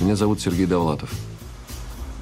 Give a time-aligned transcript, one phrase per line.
[0.00, 1.12] Меня зовут Сергей Довлатов.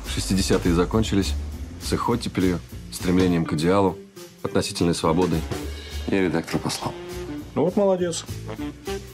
[0.06, 1.34] 60-е закончились,
[1.80, 2.58] с их оттепелью,
[2.93, 3.96] стремлением к идеалу,
[4.43, 5.40] относительной свободой.
[6.09, 6.93] Я редактор послал.
[7.54, 8.25] Ну вот молодец.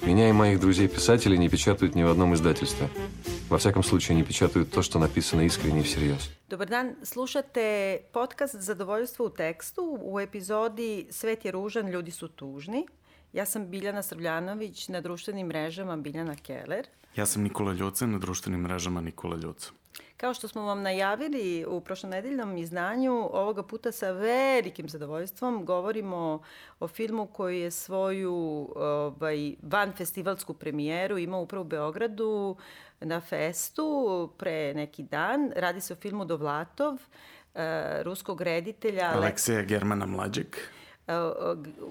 [0.00, 2.88] Меня и моих друзей-писателей не печатают ни в одном издательстве.
[3.50, 6.30] Во всяком случае, не печатают то, что написано искренне и всерьез.
[6.48, 12.86] Dobar dan, slušate podcast Zadovoljstvo u tekstu u epizodi Svet je ružan, ljudi su tužni.
[13.34, 16.86] Ja sam Biljana Srbljanović, na društvenim mrežama Biljana Keller.
[17.16, 19.70] Ja sam Nikola Ljoca, na društvenim mrežama Nikola Ljoca.
[20.16, 26.42] Kao što smo vam najavili u prošlonedeljnom izdanju, ovoga puta sa velikim zadovoljstvom govorimo
[26.80, 28.34] o filmu koji je svoju
[28.76, 32.56] ovaj, van festivalsku premijeru imao upravo u Beogradu
[33.00, 35.52] na festu pre neki dan.
[35.56, 36.98] Radi se o filmu Dovlatov,
[37.54, 40.56] eh, ruskog reditelja Alekseja Germana Mlađeg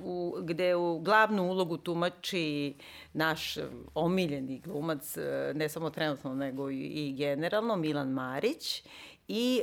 [0.03, 2.76] u, gde u glavnu ulogu tumači
[3.13, 3.58] naš
[3.95, 5.17] omiljeni glumac,
[5.53, 8.83] ne samo trenutno, nego i, generalno, Milan Marić.
[9.28, 9.61] I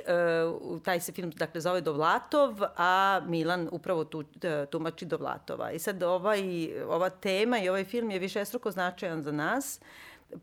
[0.48, 4.24] uh, taj se film dakle zove Dovlatov, a Milan upravo tu,
[4.70, 5.70] tumači Dovlatova.
[5.72, 6.40] I sad ovaj,
[6.82, 9.80] ova tema i ovaj film je višestruko značajan za nas,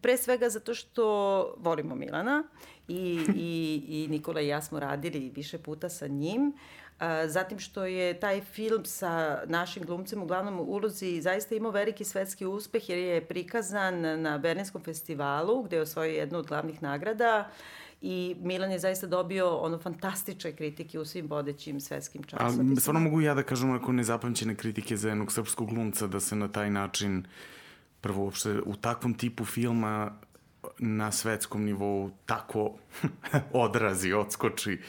[0.01, 1.05] pre svega zato što
[1.57, 2.43] volimo Milana
[2.87, 6.53] i, i, i Nikola i ja smo radili više puta sa njim,
[7.27, 12.45] Zatim što je taj film sa našim glumcem u glavnom ulozi zaista imao veliki svetski
[12.45, 17.49] uspeh jer je prikazan na Berlinskom festivalu gde je osvojio jednu od glavnih nagrada
[18.01, 22.63] i Milan je zaista dobio ono fantastične kritike u svim vodećim svetskim časopisima.
[22.69, 26.35] Ali stvarno mogu ja da kažem onako nezapamćene kritike za jednog srpskog glumca da se
[26.35, 27.25] na taj način
[28.01, 30.11] prvo uopšte u takvom tipu filma
[30.77, 32.73] na svetskom nivou tako
[33.53, 34.79] odrazi, odskoči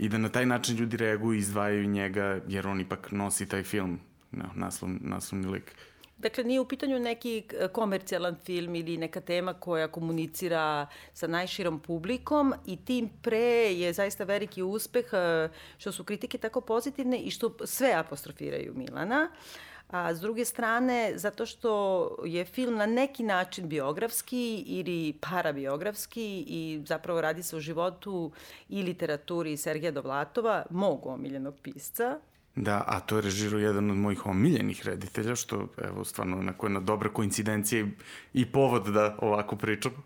[0.00, 3.62] i da na taj način ljudi reaguju i izdvajaju njega, jer on ipak nosi taj
[3.62, 5.74] film, no, naslov, naslovni lik.
[6.18, 11.80] Dakle, nije u pitanju neki e, komercijalan film ili neka tema koja komunicira sa najširom
[11.80, 17.30] publikom i tim pre je zaista veliki uspeh e, što su kritike tako pozitivne i
[17.30, 19.30] što sve apostrofiraju Milana.
[19.32, 26.44] Uh, A s druge strane, zato što je film na neki način biografski ili parabiografski
[26.46, 28.32] i zapravo radi se o životu
[28.68, 32.18] i literaturi Sergeja Dovlatova, mog omiljenog pisca,
[32.56, 36.80] Da, a to je režirao jedan od mojih omiljenih reditelja, što evo stvarno onako jedna
[36.80, 37.86] dobra koincidencija i,
[38.32, 40.02] i povod da ovako pričamo.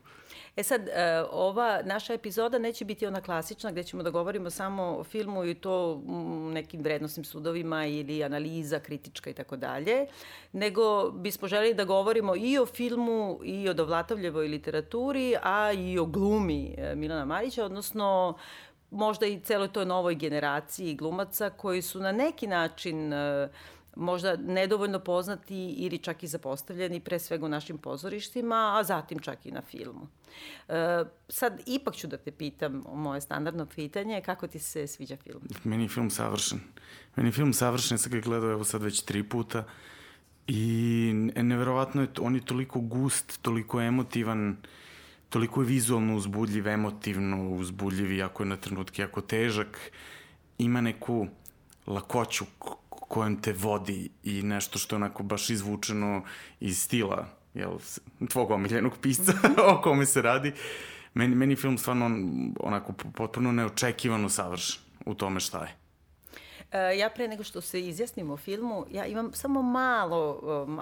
[0.57, 4.83] E sad, e, ova naša epizoda neće biti ona klasična gde ćemo da govorimo samo
[4.83, 6.03] o filmu i to
[6.53, 10.07] nekim vrednostnim sudovima ili analiza kritička i tako dalje,
[10.53, 16.07] nego bismo želeli da govorimo i o filmu i o Dovlatovljevoj literaturi, a i o
[16.07, 18.39] glumi e, Milana Marića, odnosno
[18.91, 23.51] možda i celoj toj novoj generaciji glumaca koji su na neki način uh,
[23.97, 29.47] možda nedovoljno poznati ili čak i zapostavljeni pre svega u našim pozorištima, a zatim čak
[29.47, 30.09] i na filmu.
[30.69, 35.41] E, sad, ipak ću da te pitam moje standardno pitanje, kako ti se sviđa film?
[35.65, 36.61] Meni je film savršen.
[37.17, 39.65] Meni je film savršen, ja sam ga gledao evo sad već tri puta
[40.47, 44.57] i neverovatno je, on je toliko gust, toliko emotivan,
[45.29, 49.79] toliko je vizualno uzbudljiv, emotivno uzbudljiv, iako je na trenutke jako težak,
[50.59, 51.27] ima neku
[51.87, 52.45] lakoću
[53.15, 56.23] kojom te vodi i nešto što je onako baš izvučeno
[56.61, 57.79] iz stila jel,
[58.29, 59.33] tvog omiljenog pisca
[59.73, 60.53] o kome se radi.
[61.15, 62.11] Meni, meni film stvarno
[62.61, 65.77] onako potpuno neočekivano savršen u tome šta je.
[66.73, 70.41] E, ja pre nego što se izjasnim o filmu, ja imam samo malo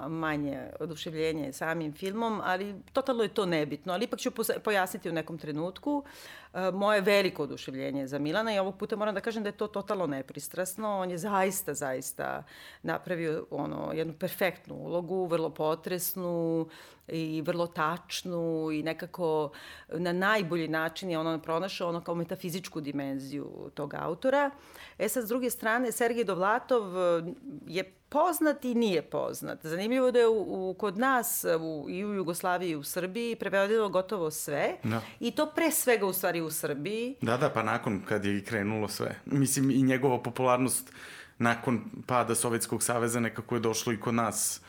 [0.09, 4.31] manje oduševljenje samim filmom, ali totalno je to nebitno, ali ipak ću
[4.63, 6.03] pojasniti u nekom trenutku.
[6.05, 6.42] E,
[6.73, 10.07] moje veliko oduševljenje za Milana i ovog puta moram da kažem da je to totalno
[10.07, 10.99] nepristrasno.
[10.99, 12.43] On je zaista, zaista
[12.83, 16.67] napravio ono, jednu perfektnu ulogu, vrlo potresnu,
[17.07, 19.51] i vrlo tačnu i nekako
[19.87, 24.51] na najbolji način je ono pronašao ono kao metafizičku dimenziju tog autora.
[24.97, 27.23] E sad, s druge strane, Sergej Dovlatov e,
[27.67, 29.59] je poznat i nije poznat.
[29.63, 33.89] Zanimljivo da je u, u, kod nas u, i u Jugoslaviji i u Srbiji prevedeno
[33.89, 34.77] gotovo sve.
[34.83, 35.01] Da.
[35.19, 37.15] I to pre svega u stvari u Srbiji.
[37.21, 39.15] Da, da, pa nakon kad je krenulo sve.
[39.25, 40.93] Mislim i njegova popularnost
[41.37, 44.61] nakon pada Sovjetskog saveza nekako je došlo i kod nas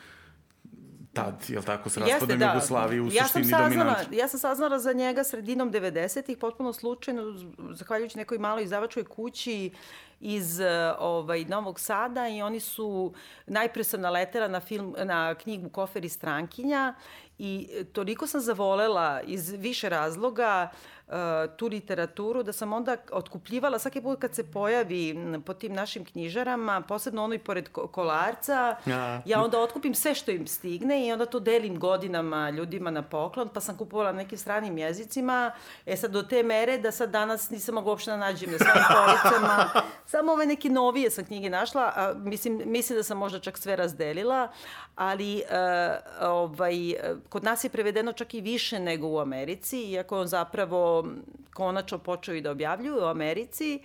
[1.15, 2.45] tad, jel tako, s raspadom da.
[2.45, 4.17] Jugoslavije u ja suštini saznala, dominantno.
[4.17, 7.23] Ja sam saznala za njega sredinom 90-ih, potpuno slučajno,
[7.71, 9.71] zahvaljujući nekoj maloj izdavačkoj kući
[10.19, 10.59] iz
[10.99, 13.13] ovaj, Novog Sada i oni su,
[13.47, 16.93] najpre sam naletela na, film, na knjigu Kofer i strankinja
[17.39, 20.69] i toliko sam zavolela iz više razloga
[21.07, 21.13] uh,
[21.57, 25.15] tu literaturu da sam onda otkupljivala svaki put kad se pojavi
[25.45, 29.21] po tim našim knjižarama, posebno ono i pored kolarca, ja.
[29.25, 33.49] ja onda otkupim sve što im stigne i onda to delim godinama ljudima na poklon,
[33.49, 35.51] pa sam kupovala nekim stranim jezicima,
[35.85, 38.85] e sad do te mere da sad danas nisam mogu uopšte da nađem na svojim
[38.93, 39.69] policama,
[40.05, 43.75] samo ove neke novije sam knjige našla, a, mislim, mislim da sam možda čak sve
[43.75, 44.51] razdelila,
[44.95, 46.95] ali uh, ovaj,
[47.29, 51.07] kod nas je prevedeno čak i više nego u Americi, iako on zapravo
[51.53, 53.79] konačno počeo i da objavljuje u Americi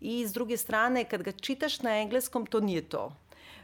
[0.00, 3.12] i s druge strane kad ga čitaš na engleskom to nije to.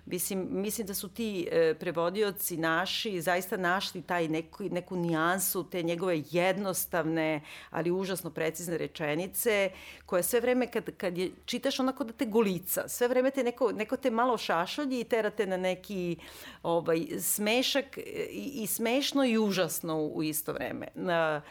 [0.06, 5.82] Mislim, mislim da su ti e, prevodioci naši zaista našli taj neku, neku nijansu, te
[5.82, 9.70] njegove jednostavne, ali užasno precizne rečenice,
[10.06, 13.72] koje sve vreme kad, kad je čitaš onako da te golica, sve vreme te neko,
[13.72, 16.16] neko te malo šašolji i terate na neki
[16.62, 17.98] ovaj, smešak
[18.30, 20.86] i, i smešno i užasno u, u isto vreme.
[20.94, 21.42] Na,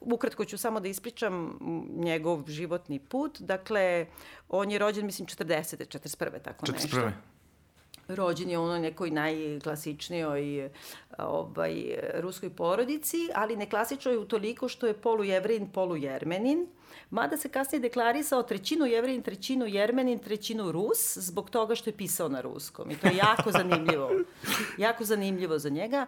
[0.00, 1.58] Ukratko ću samo da ispričam
[1.96, 3.40] njegov životni put.
[3.40, 4.06] Dakle,
[4.48, 5.98] on je rođen, mislim, 40.
[5.98, 6.42] 41.
[6.42, 6.72] tako 41.
[6.72, 7.35] nešto
[8.08, 10.70] rođen je u onoj nekoj najklasičnijoj
[11.18, 16.66] ovaj, ruskoj porodici, ali neklasičnoj toliko što je polujevrin, polujermenin.
[17.10, 22.28] Mada se kasnije deklarisao trećinu jevrin, trećinu jermenin, trećinu rus, zbog toga što je pisao
[22.28, 22.90] na ruskom.
[22.90, 24.10] I to je jako zanimljivo.
[24.78, 26.06] jako zanimljivo za njega.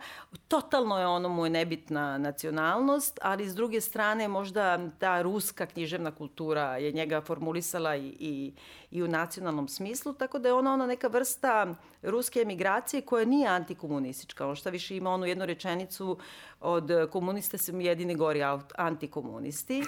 [0.48, 6.10] Totalno je ono mu je nebitna nacionalnost, ali s druge strane možda ta ruska književna
[6.10, 8.52] kultura je njega formulisala i, i,
[8.90, 13.48] i u nacionalnom smislu, tako da je ona ona neka vrsta ruske emigracije koja nije
[13.48, 14.46] antikomunistička.
[14.46, 16.18] On šta više ima onu jednu rečenicu
[16.60, 18.40] od komunista su jedini gori
[18.76, 19.82] antikomunisti.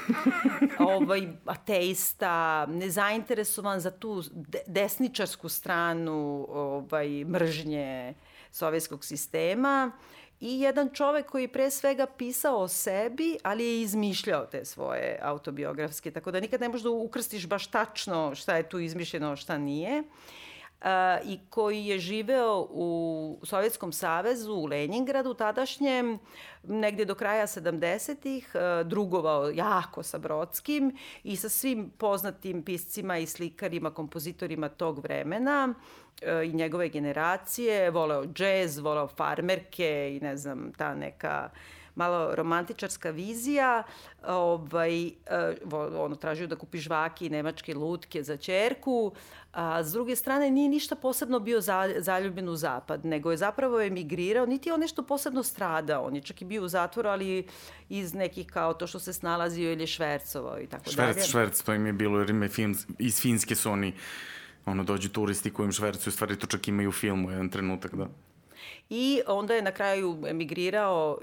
[0.89, 4.23] Ovaj, ateista, nezainteresovan za tu
[4.67, 8.15] desničarsku stranu ovaj, mržnje
[8.51, 9.93] sovjetskog sistema
[10.41, 16.11] i jedan čovek koji pre svega pisao o sebi, ali je izmišljao te svoje autobiografske,
[16.11, 20.01] tako da nikad ne možeš da ukrstiš baš tačno šta je tu izmišljeno, šta nije.
[20.01, 20.07] Uh,
[21.25, 26.19] i koji je živeo u Sovjetskom savezu u Leningradu tadašnjem
[26.63, 33.27] negde do kraja 70-ih, uh, drugovao jako sa Brodskim i sa svim poznatim piscima i
[33.27, 40.73] slikarima, kompozitorima tog vremena uh, i njegove generacije, voleo džez, voleo farmerke i ne znam,
[40.77, 41.51] ta neka
[41.95, 43.83] malo romantičarska vizija,
[44.27, 45.11] ovaj,
[45.99, 49.13] ono, tražio da kupi žvaki i nemačke lutke za čerku,
[49.53, 53.81] A, s druge strane, nije ništa posebno bio za, zaljubljen u zapad, nego je zapravo
[53.81, 56.07] emigrirao, niti je on nešto posebno stradao.
[56.07, 57.47] On je čak i bio u zatvoru, ali
[57.89, 61.27] iz nekih kao to što se snalazio ili švercovao i tako šverc, dalje.
[61.27, 63.95] Šverc, to im je bilo, jer ime film, iz Finske su oni
[64.67, 68.09] ono, dođu turisti kojim švercuju, stvari to čak imaju u filmu jedan trenutak, da.
[68.91, 71.19] I onda je na kraju emigrirao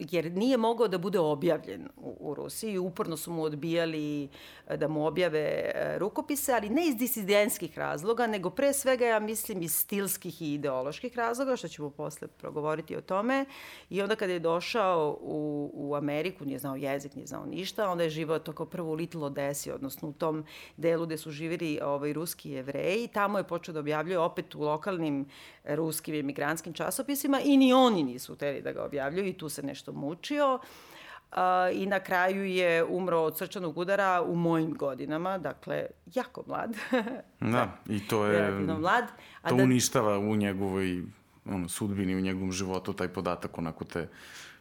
[0.00, 2.78] jer nije mogao da bude objavljen u, u Rusiji.
[2.78, 4.28] Uporno su mu odbijali
[4.68, 5.40] e, da mu objave
[5.74, 10.54] e, rukopise, ali ne iz disidentskih razloga, nego pre svega, ja mislim, iz stilskih i
[10.54, 13.44] ideoloških razloga, što ćemo posle progovoriti o tome.
[13.90, 18.04] I onda kada je došao u, u Ameriku, nije znao jezik, nije znao ništa, onda
[18.04, 20.44] je živao to kao prvo u Little Odesi, odnosno u tom
[20.76, 23.08] delu gde su živjeli ovaj, ruski jevreji.
[23.08, 25.26] Tamo je počeo da objavljuje opet u lokalnim
[25.64, 29.89] ruskim emigrantskim časopisima i ni oni nisu hteli da ga objavljuju i tu se nešto
[29.92, 30.54] mučio.
[30.54, 31.36] Uh,
[31.72, 36.76] I na kraju je umro od srčanog udara u mojim godinama, dakle, jako mlad.
[37.52, 38.50] da, i to je...
[38.50, 39.04] mlad.
[39.42, 39.62] A to da...
[39.62, 41.02] uništava u njegovoj
[41.44, 44.08] ono, sudbini, u njegovom životu, taj podatak onako te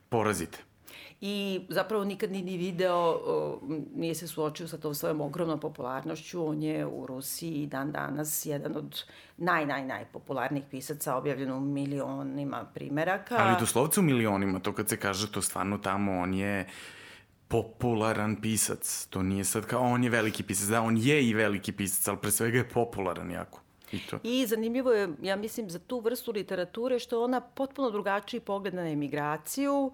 [0.09, 0.68] porazite
[1.21, 3.19] i zapravo nikad ni, video,
[3.95, 6.47] nije se suočio sa tom svojom ogromnom popularnošću.
[6.47, 9.03] On je u Rusiji dan danas jedan od
[9.37, 13.35] naj, naj, najpopularnijih pisaca, objavljen u milionima primeraka.
[13.39, 16.67] Ali doslovce u milionima, to kad se kaže to stvarno tamo, on je
[17.47, 19.07] popularan pisac.
[19.09, 20.67] To nije sad kao on je veliki pisac.
[20.67, 23.61] Da, on je i veliki pisac, ali pre svega je popularan jako.
[23.91, 24.19] I, to.
[24.23, 28.89] I zanimljivo je, ja mislim, za tu vrstu literature što ona potpuno drugačiji pogled na
[28.89, 29.93] emigraciju, uh,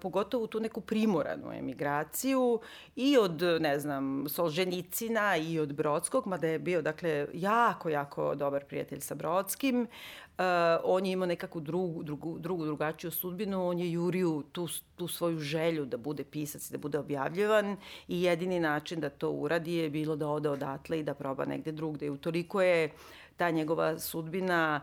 [0.00, 2.60] pogotovo tu neku primoranu emigraciju
[2.96, 8.64] i od, ne znam, Solženicina i od Brodskog, mada je bio, dakle, jako, jako dobar
[8.64, 9.80] prijatelj sa Brodskim.
[9.80, 10.44] Uh,
[10.84, 15.38] on je imao nekakvu drugu, drugu, drugu drugačiju sudbinu, on je jurio tu, tu svoju
[15.38, 17.76] želju da bude pisac, da bude objavljivan
[18.08, 21.72] i jedini način da to uradi je bilo da ode odatle i da proba negde
[21.72, 22.06] drugde.
[22.06, 22.90] I utoliko je
[23.36, 24.80] ta njegova sudbina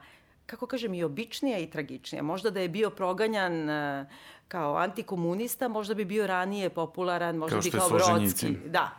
[0.48, 2.24] kako kažem, i običnija i tragičnija.
[2.24, 4.08] Možda da je bio proganjan uh,
[4.48, 8.56] kao antikomunista, možda bi bio ranije popularan, možda kao bi kao Brodski.
[8.66, 8.98] Da.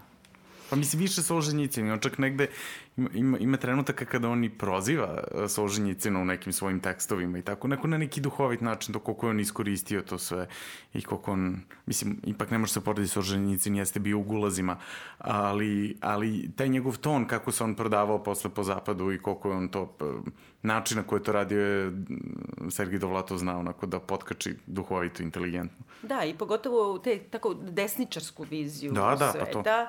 [0.70, 2.50] Pa mislim, više Solženjicin, on čak negde
[3.14, 7.68] ima, ima trenutaka kada on i proziva e, Solženjicina u nekim svojim tekstovima i tako,
[7.68, 10.46] neko na neki duhovit način, to koliko je on iskoristio to sve
[10.94, 14.76] i koliko on, mislim, ipak ne može se porediti Solženjicin, jeste bio u gulazima,
[15.18, 19.56] ali, ali taj njegov ton, kako se on prodavao posle po zapadu i koliko je
[19.56, 19.96] on to,
[20.62, 21.92] način na koji je to radio je
[22.70, 25.86] Sergij Dovlatov znao onako da potkači duhovito, inteligentno.
[26.02, 29.62] Da, i pogotovo te tako desničarsku viziju da, da, sveta.
[29.62, 29.86] Pa to.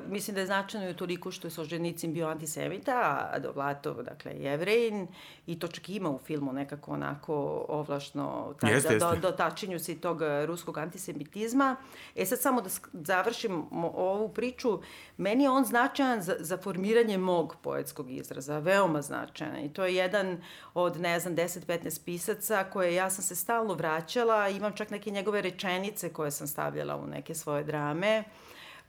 [0.00, 4.32] Uh, mislim da je značajno i toliko što je Solženicin bio antisemita, a Dovlatov, dakle,
[4.32, 5.06] jevrejin,
[5.46, 9.20] i to čak ima u filmu nekako onako ovlašno taj, jeste, da, jeste.
[9.20, 11.76] do, dotačenju se tog ruskog antisemitizma.
[12.16, 14.80] E sad samo da završim ovu priču,
[15.16, 19.56] meni je on značajan za, za formiranje mog poetskog izraza, veoma značajan.
[19.64, 20.42] I to je jedan
[20.74, 25.42] od, ne znam, 10-15 pisaca koje ja sam se stalno vraćala, imam čak neke njegove
[25.42, 28.24] rečenice koje sam stavljala u neke svoje drame.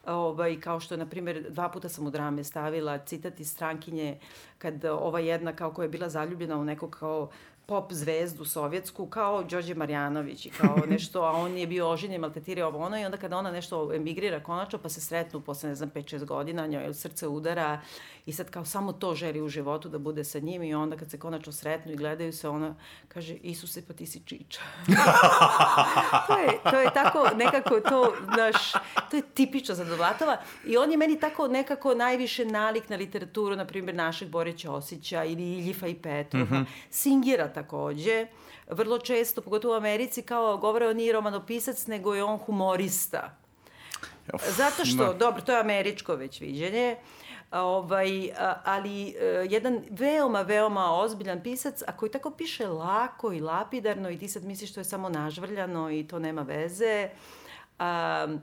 [0.06, 4.20] Ovaj, kao što, na primjer, dva puta sam u drame stavila citat iz strankinje
[4.58, 7.30] kad ova jedna kao koja je bila zaljubljena u nekog kao
[7.70, 12.70] pop zvezdu sovjetsku kao Đorđe Marjanović i kao nešto, a on je bio oženjen, maltetirao
[12.70, 15.92] ovo ono i onda kada ona nešto emigrira konačno pa se sretnu posle, ne znam,
[15.92, 17.82] 5-6 godina, njoj srce udara
[18.26, 21.12] i sad kao samo to želi u životu da bude sa njim i onda kad
[21.12, 22.76] se konačno sretnu i gledaju se, ona
[23.08, 24.62] kaže, Isuse, pa ti si čiča.
[26.28, 28.72] to, je, to je tako nekako to, naš,
[29.12, 33.56] to je tipično za Dovlatova i on je meni tako nekako najviše nalik na literaturu,
[33.56, 36.46] na primjer, našeg Bore Ćosića ili Iljifa i Petrova.
[36.46, 36.66] Mm -hmm.
[36.90, 38.28] Singira takođe,
[38.68, 43.36] vrlo često, pogotovo u Americi, kao govore on nije romanopisac, nego je on humorista.
[44.58, 45.14] Zato što, da.
[45.14, 46.98] dobro, to je američko već viđenje,
[47.52, 48.32] ovaj,
[48.64, 49.16] ali
[49.50, 54.44] jedan veoma, veoma ozbiljan pisac, a koji tako piše lako i lapidarno i ti sad
[54.44, 57.10] misliš to je samo nažvrljano i to nema veze,
[57.80, 58.42] um,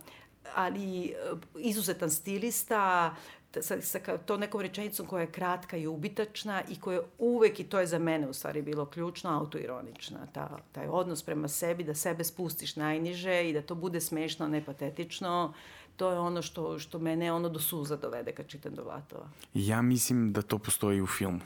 [0.54, 1.14] ali
[1.58, 3.14] izuzetan stilista,
[3.62, 7.64] sa, sa to nekom rečenicom koja je kratka i ubitačna i koja je uvek, i
[7.64, 10.26] to je za mene u stvari bilo ključno, autoironična.
[10.32, 14.64] Ta, taj odnos prema sebi, da sebe spustiš najniže i da to bude smešno, ne
[14.64, 15.54] patetično,
[15.96, 19.28] to je ono što, što mene ono do suza dovede kad čitam Dovlatova.
[19.54, 21.40] Ja mislim da to postoji u filmu.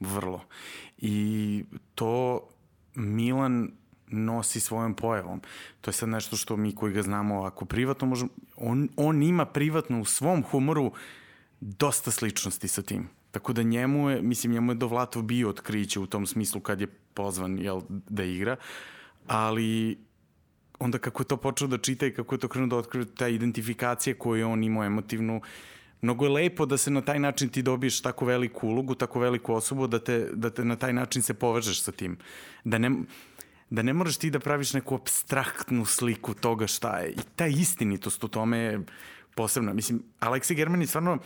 [0.00, 0.40] Vrlo.
[0.98, 1.64] I
[1.94, 2.40] to
[2.94, 3.70] Milan
[4.06, 5.40] nosi svojom pojavom.
[5.80, 8.30] To je sad nešto što mi koji ga znamo ovako privatno možemo...
[8.56, 10.92] On, on ima privatno u svom humoru
[11.60, 13.08] dosta sličnosti sa tim.
[13.30, 16.86] Tako da njemu je, mislim, njemu je Dovlatov bio otkriće u tom smislu kad je
[17.14, 18.56] pozvan jel, da igra,
[19.26, 19.98] ali
[20.78, 23.28] onda kako je to počeo da čita i kako je to krenuo da otkriva ta
[23.28, 25.40] identifikacija koju on imao emotivnu,
[26.02, 29.54] mnogo je lepo da se na taj način ti dobiješ tako veliku ulogu, tako veliku
[29.54, 32.16] osobu, da te, da te na taj način se povežeš sa tim.
[32.64, 32.90] Da ne,
[33.70, 37.10] da ne moraš ti da praviš neku abstraktnu sliku toga šta je.
[37.10, 38.80] I ta istinitost u tome je
[39.34, 39.72] posebna.
[39.72, 41.18] Mislim, Aleksi German je stvarno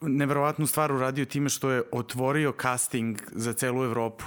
[0.00, 4.24] neverovatnu stvar uradio time što je otvorio casting za celu Evropu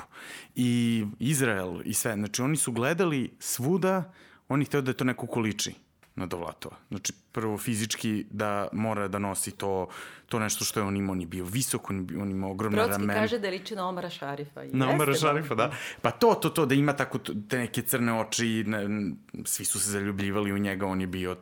[0.56, 2.14] i Izrael i sve.
[2.14, 4.14] Znači, oni su gledali svuda,
[4.48, 5.89] oni hteo da je to neko količi
[6.20, 6.76] na Dovlatova.
[6.90, 9.88] Znači, prvo fizički da mora da nosi to,
[10.26, 11.14] to nešto što je on imao.
[11.14, 13.14] On je bio visok, on, on imao ogromne Brodski ramena.
[13.14, 14.64] Brodski kaže da liči na Omara Šarifa.
[14.64, 15.72] I na Omara Šarifa, da.
[16.02, 19.12] Pa to, to, to, da ima tako te neke crne oči, ne,
[19.46, 21.38] svi su se zaljubljivali u njega, on je bio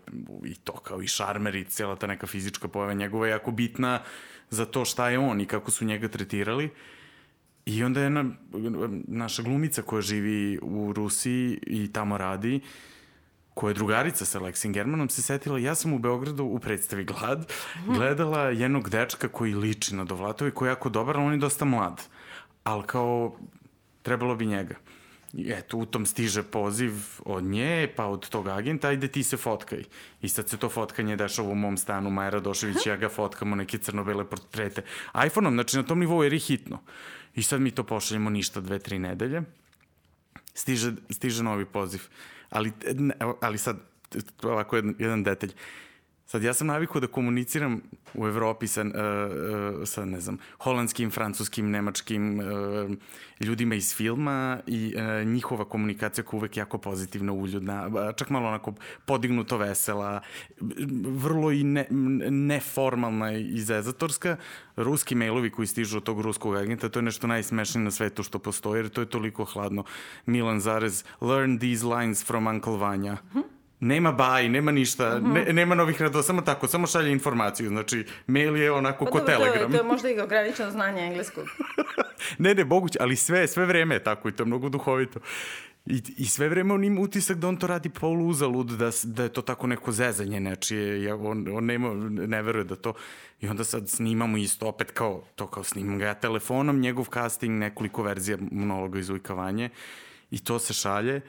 [0.46, 4.02] i to kao i šarmer i cijela ta neka fizička pojava njegova je jako bitna
[4.50, 6.70] za to šta je on i kako su njega tretirali.
[7.66, 8.26] I onda je na,
[9.08, 12.97] naša glumica koja živi u Rusiji i tamo radi, uh,
[13.58, 17.54] koja je drugarica sa Lexin Germanom, se setila, ja sam u Beogradu u predstavi Glad,
[17.88, 21.66] gledala jednog dečka koji liči na Dovlatovi, koji je jako dobar, ali on je dosta
[21.66, 22.04] mlad.
[22.64, 23.38] Ali kao,
[24.02, 24.76] trebalo bi njega.
[25.34, 26.94] I eto, u tom stiže poziv
[27.26, 29.84] od nje, pa od tog agenta, ajde ti se fotkaj.
[30.22, 33.56] I sad se to fotkanje dešava u mom stanu, Maja Radošević i ja ga fotkamo,
[33.56, 34.82] neke crno-bele portrete.
[35.26, 36.80] iPhone-om, znači na tom nivou je hitno.
[37.36, 39.42] I sad mi to pošaljemo ništa dve, tri nedelje.
[40.58, 42.10] Stiže, stiže novi poziv
[42.50, 42.72] ali,
[43.42, 43.78] ali sad,
[44.44, 45.52] ovako jedan, jedan detalj.
[46.30, 47.82] Sad, ja sam navikao da komuniciram
[48.14, 48.92] u Evropi sa, uh,
[49.86, 52.46] sa ne znam, holandskim, francuskim, nemačkim uh,
[53.40, 58.74] ljudima iz filma i uh, njihova komunikacija koja uvek jako pozitivna, uljudna, čak malo onako
[59.06, 60.22] podignuto vesela,
[61.06, 61.88] vrlo i ne,
[62.30, 64.38] neformalna i zezatorska.
[64.76, 68.40] Ruski mailovi koji stižu od tog ruskog agenta, to je nešto najsmešnije na svetu što
[68.40, 69.84] postoji, jer to je toliko hladno.
[70.26, 73.14] Milan Zarez, learn these lines from Uncle Vanja.
[73.14, 75.34] Mm -hmm nema baj, nema ništa, uh -huh.
[75.34, 77.70] ne, nema novih radova, samo tako, samo šalje informaciju.
[77.70, 79.72] Znači, mail je onako pa, ko dobro, telegram.
[79.72, 81.46] To je, to je možda i ograničeno znanje engleskog.
[82.44, 85.20] ne, ne, moguće, ali sve, sve vreme je tako i to je mnogo duhovito.
[85.86, 89.24] I, I sve vreme on ima utisak da on to radi polu uzalud, da, da
[89.24, 92.94] je to tako neko zezanje nečije, ja, on, on nema, ne veruje da to...
[93.42, 97.60] I onda sad snimamo isto, opet kao, to kao snimam ga ja telefonom, njegov casting,
[97.60, 99.70] nekoliko verzija monologa iz ujkavanje
[100.32, 101.22] i to se šalje.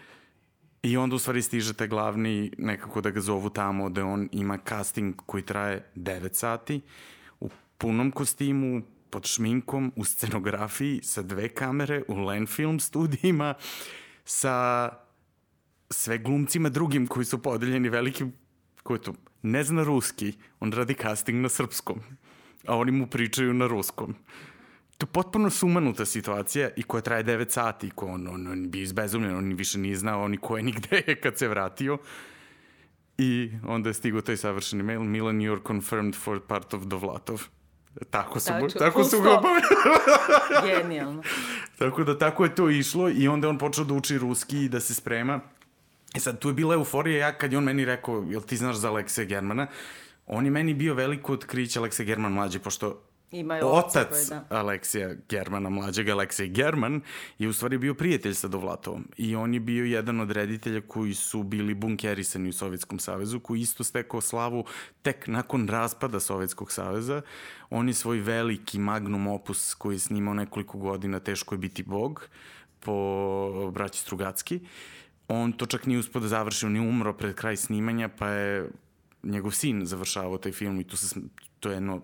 [0.82, 4.58] I onda u stvari stiže taj glavni nekako da ga zovu tamo da on ima
[4.68, 6.80] casting koji traje 9 sati
[7.40, 13.54] u punom kostimu, pod šminkom, u scenografiji, sa dve kamere, u Lenfilm studijima,
[14.24, 14.88] sa
[15.90, 18.32] sve glumcima drugim koji su podeljeni velikim,
[18.82, 22.00] koji to ne zna ruski, on radi casting na srpskom,
[22.66, 24.14] a oni mu pričaju na ruskom.
[24.98, 28.82] To je potpuno sumanuta situacija i koja traje 9 sati, ko on, on, on bio
[28.82, 31.98] izbezumljen, on više nije znao ni ko je ni gde je kad se vratio.
[33.18, 37.42] I onda je stigao taj savršeni mail, Milan, you're confirmed for part of Dovlatov.
[38.10, 39.62] Tako su, Tačno, tako full su ga obavili.
[40.66, 41.22] Genijalno.
[41.78, 44.80] Tako da tako je to išlo i onda on počeo da uči ruski i da
[44.80, 45.40] se sprema.
[46.14, 48.76] I sad tu je bila euforija, ja kad je on meni rekao, jel ti znaš
[48.76, 49.66] za Alekseja Germana,
[50.26, 54.26] on je meni bio veliko otkriće Aleksej German mlađi, pošto Ima je oca otac koji,
[54.26, 54.56] da.
[54.56, 57.00] Aleksija Germana, mlađeg Aleksej German,
[57.38, 59.08] je u stvari bio prijatelj sa Dovlatovom.
[59.16, 63.60] I on je bio jedan od reditelja koji su bili bunkerisani u Sovjetskom savezu, koji
[63.60, 64.64] isto stekao slavu
[65.02, 67.22] tek nakon raspada Sovjetskog saveza.
[67.70, 72.28] On je svoj veliki magnum opus koji je snimao nekoliko godina, teško je biti bog,
[72.80, 74.60] po braći Strugacki.
[75.28, 78.70] On to čak nije uspio da završi, on je umro pred kraj snimanja, pa je
[79.22, 81.20] njegov sin završavao taj film i tu se,
[81.60, 82.02] to je jedno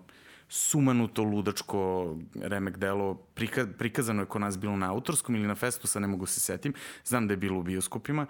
[0.49, 3.13] sumanuto, ludačko remek delo.
[3.15, 6.39] Prika, prikazano je kod nas bilo na autorskom ili na festu, sad ne mogu se
[6.39, 6.73] setim.
[7.05, 8.25] Znam da je bilo u bioskopima.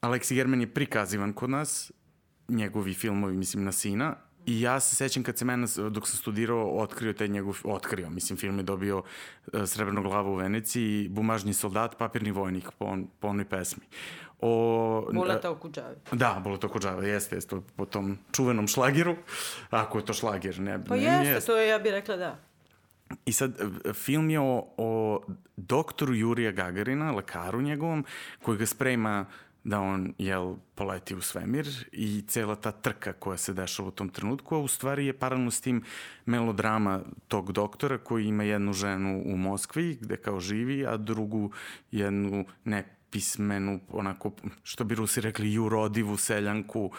[0.00, 1.92] Aleksi German je prikazivan kod nas,
[2.48, 4.16] njegovi filmovi, mislim, na sina.
[4.46, 8.38] I ja se sećam kad se mene, dok sam studirao, otkrio taj njegov, otkrio, mislim,
[8.38, 13.28] film je dobio uh, Srebrnu glavu u Veneciji, Bumažni soldat, Papirni vojnik po, on, po
[13.28, 13.84] onoj pesmi.
[14.40, 15.96] O, Buleta Okudžavi.
[16.12, 19.16] Da, Buleta Okudžava, jeste, jeste, po tom čuvenom šlageru,
[19.70, 22.38] ako je to šlager, ne, Pa ne, jeste, to je, ja bih rekla da.
[23.24, 25.20] I sad, e, film je o, o
[25.56, 28.04] doktoru Jurija Gagarina, lekaru njegovom,
[28.42, 29.26] koji ga sprema
[29.64, 34.08] da on, jel, poleti u svemir i cela ta trka koja se dešava u tom
[34.08, 35.82] trenutku, a u stvari je paralelno s tim
[36.26, 41.50] melodrama tog doktora koji ima jednu ženu u Moskvi gde kao živi, a drugu
[41.90, 46.92] jednu nepismenu, onako, što bi Rusi rekli, jurodivu seljanku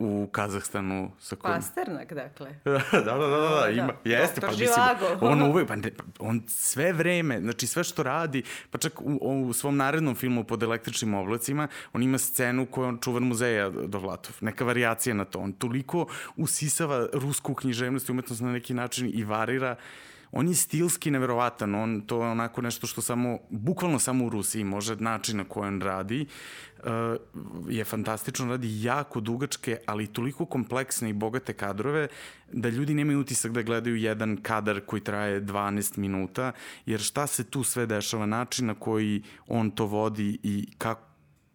[0.00, 1.56] u Kazahstanu sa kojom...
[1.56, 2.54] Pasternak, dakle.
[2.64, 5.26] da, da, da, da, da, ima, Da, jeste, pa doktor mislim, Živago.
[5.32, 9.18] on uvek, pa ne, pa on sve vreme, znači sve što radi, pa čak u,
[9.48, 14.36] u svom narednom filmu pod električnim oblacima, on ima scenu koju on čuvar muzeja Dovlatov,
[14.40, 19.24] neka variacija na to, on toliko usisava rusku književnost i umetnost na neki način i
[19.24, 19.76] varira,
[20.32, 24.64] on je stilski neverovatan, on to je onako nešto što samo, bukvalno samo u Rusiji
[24.64, 26.26] može način na koji on radi,
[26.78, 26.84] uh,
[27.68, 32.08] je fantastično, radi jako dugačke, ali toliko kompleksne i bogate kadrove
[32.52, 36.52] da ljudi nemaju utisak da gledaju jedan kadar koji traje 12 minuta,
[36.86, 41.06] jer šta se tu sve dešava, način na koji on to vodi i kako,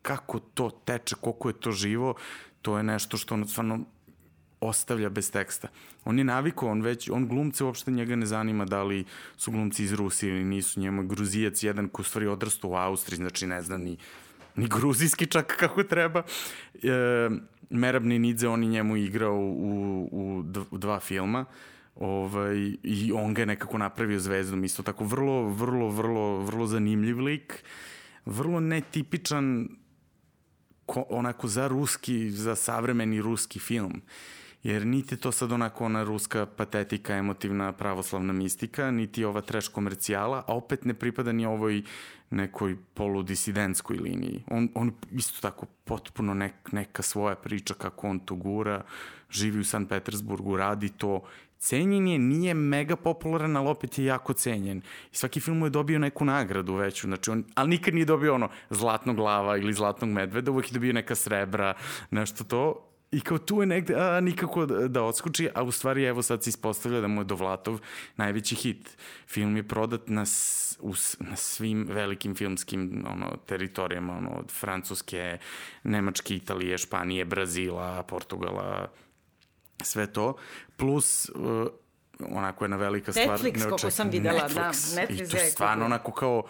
[0.01, 2.15] kako to teče, koliko je to živo,
[2.61, 3.79] to je nešto što on stvarno
[4.65, 5.67] ostavlja bez teksta.
[6.05, 9.05] On je navikao, on već, on glumce uopšte njega ne zanima da li
[9.37, 13.17] su glumci iz Rusije ili nisu, njemu je gruzijac jedan koji stvari odrastao u Austriji,
[13.17, 13.97] znači ne zna ni,
[14.55, 16.23] ni gruzijski čak kako treba.
[16.73, 17.29] E,
[17.69, 21.45] Merab Ninidze, on je njemu igrao u, u, u dva filma
[21.95, 24.63] ovaj, i on ga je nekako napravio zvezdom.
[24.63, 27.63] Isto tako vrlo, vrlo, vrlo, vrlo zanimljiv lik,
[28.25, 29.69] vrlo netipičan
[30.85, 34.01] ko, onako za ruski, za savremeni ruski film.
[34.65, 40.43] Jer niti to sad onako ona ruska patetika, emotivna, pravoslavna mistika, niti ova trash komercijala,
[40.47, 41.83] a opet ne pripada ni ovoj
[42.29, 44.43] nekoj poludisidentskoj liniji.
[44.47, 48.81] On, on isto tako potpuno nek, neka svoja priča kako on to gura,
[49.29, 51.21] živi u San Petersburgu, radi to,
[51.57, 54.81] cenjen je, nije mega popularan, ali opet je jako cenjen.
[55.11, 58.35] I svaki film mu je dobio neku nagradu veću, znači on, ali nikad nije dobio
[58.35, 61.73] ono zlatnog glava ili zlatnog medveda, uvek je dobio neka srebra,
[62.11, 62.91] nešto to.
[63.15, 66.43] I kao tu je negde, a, nikako da, da odskoči, a u stvari evo sad
[66.43, 67.79] se ispostavlja da mu je Dovlatov
[68.15, 68.97] najveći hit.
[69.27, 75.37] Film je prodat na, s, u, na svim velikim filmskim ono, teritorijama, ono, od Francuske,
[75.83, 78.91] Nemačke, Italije, Španije, Brazila, Portugala,
[79.83, 80.35] sve to,
[80.77, 81.67] plus uh,
[82.19, 83.39] onako jedna velika stvar.
[83.39, 84.97] Netflix, koliko sam videla, da, Netflix.
[84.97, 86.43] Netflix I to stvarno onako kao,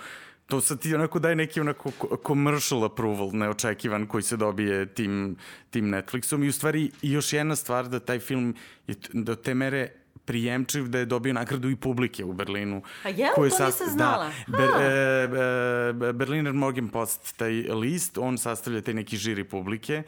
[0.47, 5.36] to sad ti onako daje neki onako ko- commercial approval neočekivan koji se dobije tim,
[5.69, 8.55] tim Netflixom i u stvari još jedna stvar da taj film
[8.88, 9.89] je do te mere
[10.25, 12.81] prijemčiv da je dobio nagradu i publike u Berlinu.
[13.03, 13.29] A jel?
[13.36, 14.31] Koju To sast- nisam znala.
[14.47, 20.03] Da, Ber, e, e, Berliner Morgenpost, taj list, on sastavlja taj neki žiri publike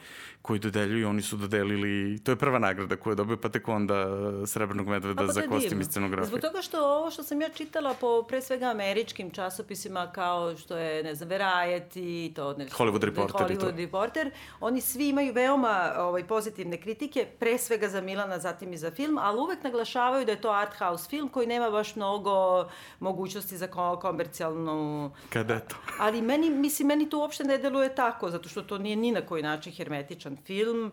[0.48, 4.06] koji dodeljuju, oni su dodelili, to je prva nagrada koju je dobio, pa tek onda
[4.46, 6.28] Srebrnog medveda pa za kostim i scenografiju.
[6.28, 10.76] Zbog toga što ovo što sam ja čitala po pre svega američkim časopisima kao što
[10.76, 12.84] je, ne znam, Variety, to nešto.
[12.84, 13.66] Hollywood Reporter i to.
[13.66, 14.30] Hollywood Reporter,
[14.60, 19.18] oni svi imaju veoma ovaj, pozitivne kritike, pre svega za Milana, zatim i za film,
[19.18, 22.68] ali uvek naglašavaju da je to art house film koji nema baš mnogo
[23.00, 25.76] mogućnosti za ko- komercijalnu Kada je to?
[26.00, 29.20] Ali meni, mislim, meni to uopšte ne deluje tako, zato što to nije ni na
[29.20, 30.92] koji način hermetičan film.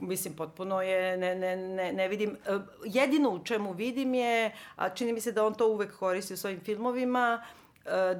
[0.00, 2.36] Mislim, potpuno je, ne, ne, ne, ne vidim.
[2.46, 6.34] e, Jedino u čemu vidim je, a čini mi se da on to uvek koristi
[6.34, 7.65] u svojim filmovima, e,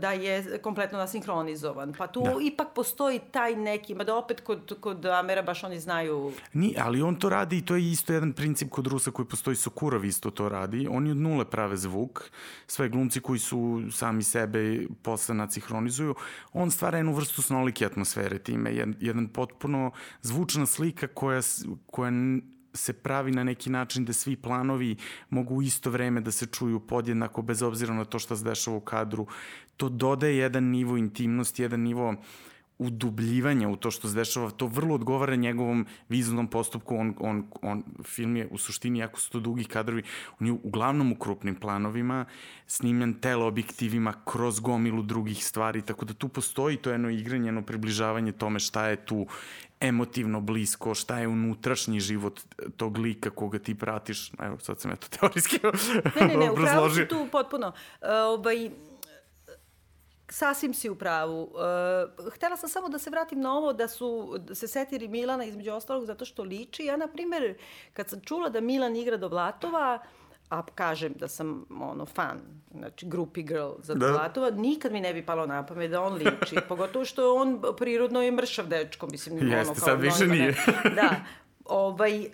[0.00, 1.94] da je kompletno nasinhronizovan.
[1.98, 2.34] Pa tu Da.
[2.42, 7.16] ipak postoji taj neki, mada opet kod, kod Amera baš oni znaju Ni, ali on
[7.16, 10.48] to radi i to je isto jedan princip kod Rusa koji postoji, Sokurov isto to
[10.48, 10.88] radi.
[10.90, 12.30] Oni od nule prave zvuk,
[12.66, 16.14] sve glumci koji su sami sebe posle nacihronizuju,
[16.52, 19.90] on stvara jednu vrstu snolike atmosfere time, jed, jedan potpuno
[20.22, 21.40] zvučna slika koja,
[21.86, 22.10] koja
[22.76, 24.96] se pravi na neki način da svi planovi
[25.30, 28.76] mogu u isto vreme da se čuju podjednako bez obzira na to šta se dešava
[28.76, 29.26] u kadru.
[29.76, 32.14] To dodaje jedan nivo intimnosti, jedan nivo
[32.78, 36.96] udubljivanja u to što se dešava, to vrlo odgovara njegovom vizualnom postupku.
[36.96, 40.02] On, on, on, film je u suštini, jako su to dugi kadrovi,
[40.40, 42.24] on je uglavnom u krupnim planovima,
[42.66, 48.32] snimljen teleobjektivima kroz gomilu drugih stvari, tako da tu postoji to jedno igranje, jedno približavanje
[48.32, 49.26] tome šta je tu
[49.80, 52.40] emotivno blisko, šta je unutrašnji život
[52.76, 54.32] tog lika koga ti pratiš.
[54.38, 55.58] Evo, sad sam eto teorijski
[56.20, 57.66] Ne, ne, ne, upravo si tu potpuno.
[57.66, 58.70] Uh, ovaj,
[60.28, 61.42] sasvim si u pravu.
[61.42, 65.44] Uh, htela sam samo da se vratim na ovo, da su da se setiri Milana
[65.44, 66.84] između ostalog zato što liči.
[66.84, 67.58] Ja, na primer,
[67.92, 69.98] kad sam čula da Milan igra do Vlatova,
[70.48, 72.40] a kažem da sam ono fan,
[72.74, 74.50] znači groupie girl za Da.
[74.50, 76.56] Nikad mi ne bi palo na pamet da on liči.
[76.68, 79.38] Pogotovo što je on prirodno je mršav dečko, mislim.
[79.38, 80.54] Jeste, ono, kao sad više nije.
[80.94, 81.10] da,
[81.64, 82.26] ovaj, uh,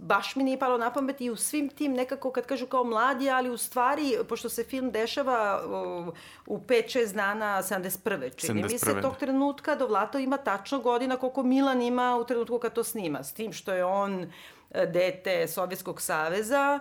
[0.00, 3.30] baš mi nije palo na pamet i u svim tim nekako kad kažu kao mladi,
[3.30, 6.14] ali u stvari, pošto se film dešava uh,
[6.46, 8.36] u 5-6 dana 71.
[8.36, 9.18] čini mi 71., se, tog da.
[9.18, 13.52] trenutka Dovlato ima tačno godina koliko Milan ima u trenutku kad to snima, s tim
[13.52, 14.32] što je on
[14.70, 16.80] e, dete Sovjetskog saveza,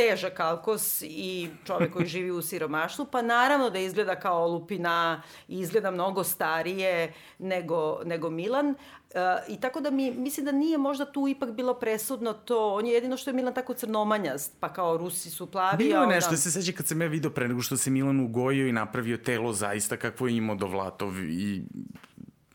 [0.00, 5.58] težak alkos i čovek koji živi u siromaštvu, pa naravno da izgleda kao olupina i
[5.60, 8.70] izgleda mnogo starije nego, nego Milan.
[8.70, 8.74] E,
[9.48, 12.92] I tako da mi, mislim da nije možda tu ipak bilo presudno to, on je
[12.92, 15.84] jedino što je Milan tako crnomanjast, pa kao Rusi su plavi.
[15.84, 18.68] Bilo je nešto, se seća kad sam ja video pre nego što se Milan ugojio
[18.68, 21.62] i napravio telo zaista kakvo je imao Dovlatov i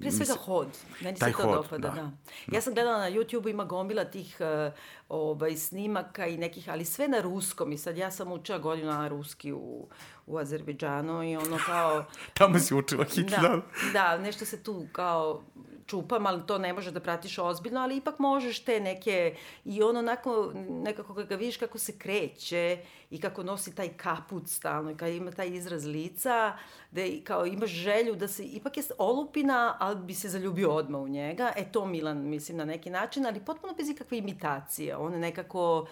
[0.06, 0.68] Pre svega hod.
[1.02, 1.96] Meni Taj se to hod, dopada, da.
[1.96, 2.12] da.
[2.56, 4.74] Ja sam gledala na YouTube, ima gomila tih uh,
[5.10, 7.72] ovaj, snimaka i nekih, ali sve na ruskom.
[7.72, 9.88] I sad ja sam učila godinu na ruski u,
[10.26, 12.06] u Azerbejdžanu i ono kao...
[12.38, 13.42] tamo si učila Hitler.
[13.42, 13.62] Da,
[13.94, 15.44] da, nešto se tu kao
[15.86, 19.98] čupam, ali to ne možeš da pratiš ozbiljno, ali ipak možeš te neke, i on
[19.98, 24.98] onako, nekako kad ga vidiš kako se kreće i kako nosi taj kaput stalno i
[24.98, 26.58] kad ima taj izraz lica,
[26.92, 31.08] da kao imaš želju da se, ipak je olupina, ali bi se zaljubio odmah u
[31.08, 31.52] njega.
[31.56, 34.96] E to Milan, mislim, na neki način, ali potpuno bez ikakve imitacije.
[34.98, 35.88] On nekako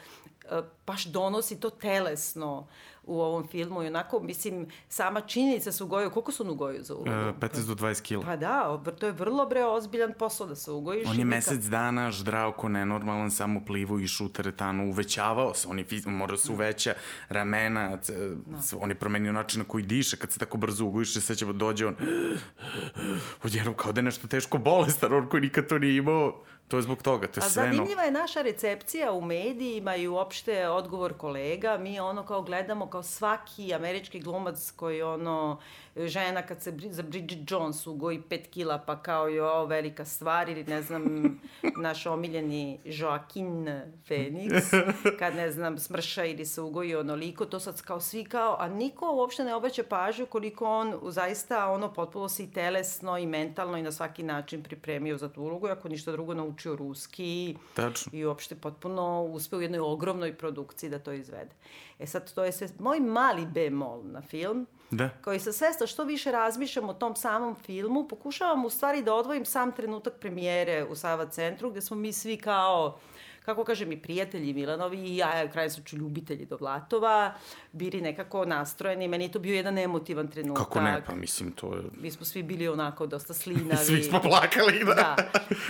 [0.46, 2.68] e, baš donosi to telesno
[3.06, 6.96] u ovom filmu i onako, mislim, sama činjenica su ugoju, koliko su on ugoju za
[6.96, 7.10] ulogu?
[7.10, 8.24] E, 15 do 20 kila.
[8.24, 11.08] Pa da, to je vrlo bre ozbiljan posao da se ugojiš.
[11.08, 15.68] On je neka- mesec dana ždrao ko nenormalan, samo plivo i u teretanu, uvećavao se,
[15.68, 16.94] on je morao se uveća
[17.30, 18.14] ramena, c...
[18.62, 21.54] c- on je promenio način na koji diše, kad se tako brzo ugojiš, se sećamo,
[21.54, 21.96] dođe on,
[23.44, 26.84] odjednom kao da je nešto teško bolestan, on koji nikad to nije imao, to je
[26.84, 27.74] zbog toga, to je A sve no.
[27.74, 31.78] zanimljiva je naša recepcija u medijima i uopšte odgovor kolega.
[31.78, 35.60] Mi ono kao gledamo kao svaki američki glumac koji ono,
[35.96, 40.50] žena kad se za Bridget Jones ugoji pet kila pa kao je ovo velika stvar
[40.50, 41.04] ili ne znam,
[41.86, 44.84] naš omiljeni Joaquin Phoenix
[45.20, 49.12] kad ne znam smrša ili se ugoji onoliko, to sad kao svi kao, a niko
[49.12, 53.82] uopšte ne obraća pažnju koliko on zaista ono potpuno se i telesno i mentalno i
[53.82, 58.12] na svaki način pripremio za tu ulogu, ako ništa drugo naučio ruski Tačno.
[58.14, 61.52] i uopšte potpuno uspeo u jednoj ogromnoj produkciji da to izvede.
[62.00, 65.10] E sad, to je sve moj mali bemol na film, Da.
[65.24, 69.46] koji sa svesta što više razmišljam o tom samom filmu, pokušavam u stvari da odvojim
[69.46, 72.98] sam trenutak premijere u Sava centru, gde smo mi svi kao
[73.46, 77.34] kako kažem, i prijatelji Milanovi i ja, u kraju slučaju, ljubitelji Dovlatova,
[77.72, 79.08] bili nekako nastrojeni.
[79.08, 80.64] Meni je to bio jedan emotivan trenutak.
[80.64, 81.82] Kako ne, pa mislim, to je...
[81.98, 83.86] Mi smo svi bili onako dosta slinavi.
[83.86, 84.94] Svi smo plakali, da.
[84.94, 85.16] da.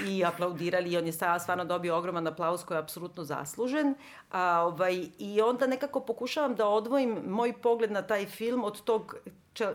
[0.07, 3.95] I aplaudirali i on je stvarno dobio ogroman aplauz koji je apsolutno zaslužen.
[4.31, 9.15] A, ovaj, I onda nekako pokušavam da odvojim moj pogled na taj film od tog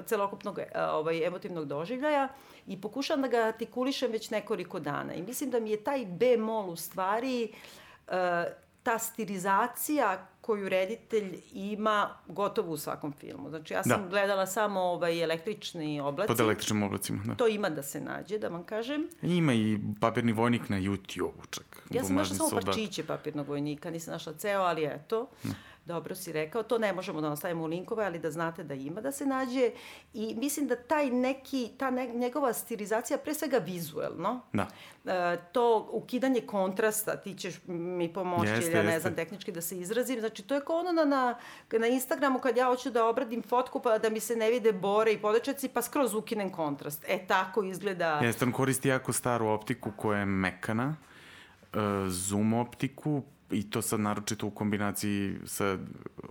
[0.06, 0.58] celokupnog
[0.92, 2.28] ovaj, emotivnog doživljaja
[2.66, 5.14] i pokušavam da ga artikulišem već nekoliko dana.
[5.14, 7.58] I mislim da mi je taj B-mol u stvari uh,
[8.82, 13.48] ta stilizacija koju reditelj ima gotovo u svakom filmu.
[13.48, 14.08] Znači, ja sam da.
[14.08, 16.28] gledala samo ovaj električni oblaci.
[16.28, 17.34] Pod električnim oblacima, da.
[17.34, 19.08] To ima da se nađe, da vam kažem.
[19.22, 21.82] Ima i papirni vojnik na YouTube-u čak.
[21.90, 25.28] Ja sam našla samo parčiće papirnog vojnika, nisam našla ceo, ali eto.
[25.42, 25.50] Da.
[25.88, 29.00] Dobro si rekao, to ne možemo da nastavimo u linkove, ali da znate da ima
[29.00, 29.70] da se nađe
[30.14, 34.66] i mislim da taj neki, ta ne, njegova stilizacija, pre svega vizuelno, da.
[35.04, 39.00] E, to ukidanje kontrasta, ti ćeš mi pomoći, jeste, ja ne jeste.
[39.00, 41.38] znam tehnički da se izrazim, znači to je kao ono na, na,
[41.78, 45.12] na Instagramu kad ja hoću da obradim fotku pa da mi se ne vide bore
[45.12, 47.04] i podečaci, pa skroz ukinem kontrast.
[47.08, 48.20] E, tako izgleda...
[48.22, 50.96] Jeste, on koristi jako staru optiku koja je mekana,
[51.72, 55.78] uh, zoom optiku, i to sad naročito u kombinaciji sa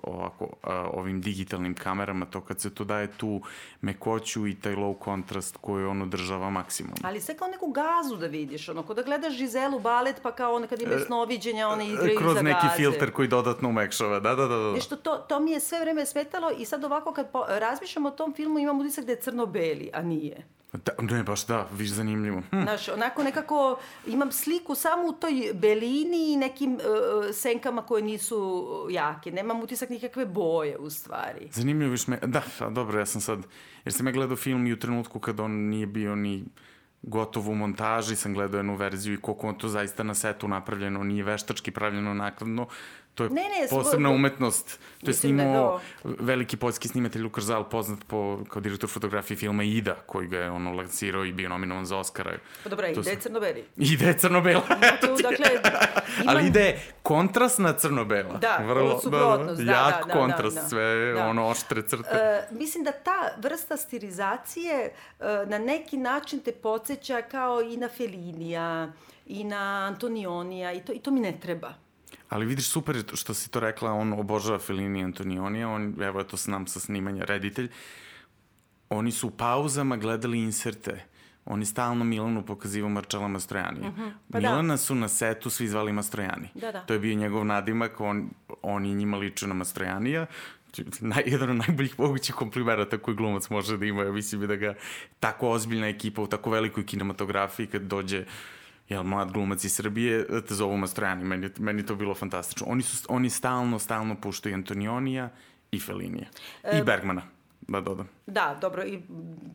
[0.03, 3.41] ovako, a, ovim digitalnim kamerama, to kad se to daje tu
[3.81, 6.93] mekoću i taj low kontrast koji on održava maksimum.
[7.03, 10.55] Ali sve kao neku gazu da vidiš, ono, kod da gledaš Žizelu balet, pa kao
[10.55, 12.51] ono kad imaš snoviđenja, one igraju Kroz za gaze.
[12.51, 14.57] Kroz neki filter koji dodatno umekšava, da, da, da.
[14.57, 14.71] da.
[14.71, 18.11] Nešto, to, to mi je sve vreme smetalo i sad ovako kad po, razmišljam o
[18.11, 20.56] tom filmu imam utisak da je crno-beli, a nije.
[20.73, 22.41] Da, ne, baš da, viš zanimljivo.
[22.51, 22.61] Hm.
[22.61, 26.81] Znaš, onako nekako imam sliku samo u toj belini i nekim uh,
[27.35, 29.31] senkama koje nisu jake.
[29.31, 31.47] Nemam utisak nikakve boje, u stvari.
[31.51, 33.39] Zanimljivo viš me, da, a dobro, ja sam sad,
[33.85, 36.45] jer sam ja gledao film i u trenutku kad on nije bio ni
[37.01, 41.03] gotovo u montaži, sam gledao jednu verziju i koliko on to zaista na setu napravljeno,
[41.03, 42.67] nije veštački pravljeno nakladno,
[43.17, 44.77] to je ne, ne, posebna umetnost.
[44.77, 49.37] To je da snimao da veliki poljski snimatelj Lukas Zal, poznat po, kao direktor fotografije
[49.37, 52.37] filma Ida, koji ga je ono lancirao i bio nominovan za Oscara.
[52.63, 53.63] Pa dobra, to ide je crno-beli.
[53.77, 54.61] Ide je crno-bela.
[55.01, 55.45] tu, dakle,
[56.23, 56.35] imam...
[56.35, 58.37] Ali ide je kontrastna crno-bela.
[58.37, 59.61] Da, Vrlo, suprotnost.
[59.61, 61.27] Da, da, jak da, kontrast, da, da, sve da.
[61.27, 62.43] ono oštre crte.
[62.51, 67.89] Uh, mislim da ta vrsta stilizacije uh, na neki način te podsjeća kao i na
[67.89, 68.91] Felinija,
[69.25, 71.86] i na Antonionija, i to, i to mi ne treba.
[72.29, 76.27] Ali vidiš super što si to rekla, on obožava Fellini i Antonionija, on, evo je
[76.27, 77.69] to s nam sa snimanja, reditelj.
[78.89, 81.03] Oni su u pauzama gledali inserte.
[81.45, 83.89] Oni stalno Milanu pokazivao Marčela Mastrojanija.
[83.89, 84.11] Uh mhm, -huh.
[84.31, 84.49] pa da.
[84.49, 84.77] Milana da.
[84.77, 86.49] su na setu svi zvali Mastrojani.
[86.53, 86.79] Da, da.
[86.81, 88.29] To je bio njegov nadimak, on,
[88.61, 90.25] on je njima ličio na Mastrojanija.
[90.99, 94.03] Naj, jedan od najboljih mogućih komplimerata koji glumac može da ima.
[94.03, 94.73] Ja mislim da ga
[95.19, 98.27] tako ozbiljna ekipa u tako velikoj kinematografiji kad dođe uh,
[98.89, 102.67] jel, mlad glumac iz Srbije, te zovu Mastrojani, meni, meni to bilo fantastično.
[102.69, 105.29] Oni, su, oni stalno, stalno puštaju Antonionija
[105.71, 106.27] i Felinija.
[106.63, 107.21] E, I Bergmana
[107.67, 108.09] da dodam.
[108.25, 109.01] Da, dobro, i,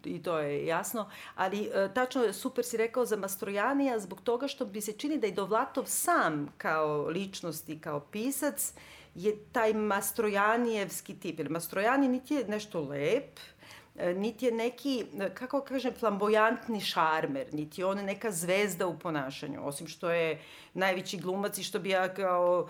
[0.05, 4.65] i to je jasno, ali e, tačno super si rekao za Mastrojanija zbog toga što
[4.65, 8.73] bi se čini da i Dovlatov sam kao ličnost i kao pisac
[9.15, 11.39] je taj Mastrojanijevski tip.
[11.39, 13.62] Jer Mastrojani niti je nešto lep, E,
[13.95, 19.67] niti je neki, e, kako kažem, flamboyantni šarmer, niti je on neka zvezda u ponašanju,
[19.67, 20.41] osim što je
[20.75, 22.69] najveći glumac i što bi ja kao,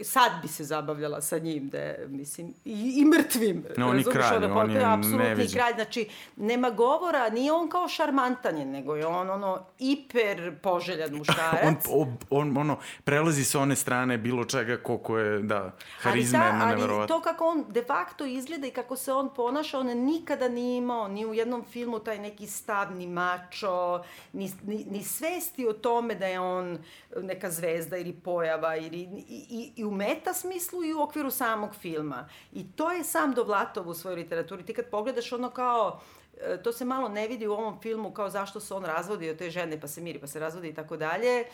[0.00, 3.64] e, sad bi se zabavljala sa njim, da je, mislim, i, i mrtvim.
[3.76, 7.88] No, on je kralj, ono, on je apsolutni kralj, znači, nema govora, nije on kao
[7.88, 11.86] šarmantan je, nego je on, ono, hiper poželjan muškarac.
[12.00, 16.92] on, on, ono, prelazi sa one strane bilo čega koliko je, da, harizma ali, ta,
[16.92, 20.54] ali to kako on de facto izgleda i kako se on ponaša, on nikada nikada
[20.54, 25.66] nije imao ni u jednom filmu taj neki stav, ni mačo, ni, ni, ni svesti
[25.66, 26.78] o tome da je on
[27.22, 31.74] neka zvezda ili pojava ili, i, i, i u meta smislu i u okviru samog
[31.74, 32.28] filma.
[32.52, 34.64] I to je sam Dovlatov u svojoj literaturi.
[34.64, 36.00] Ti kad pogledaš ono kao
[36.40, 39.36] e, to se malo ne vidi u ovom filmu kao zašto se on razvodi od
[39.36, 41.44] te žene pa se miri pa se razvodi i tako dalje.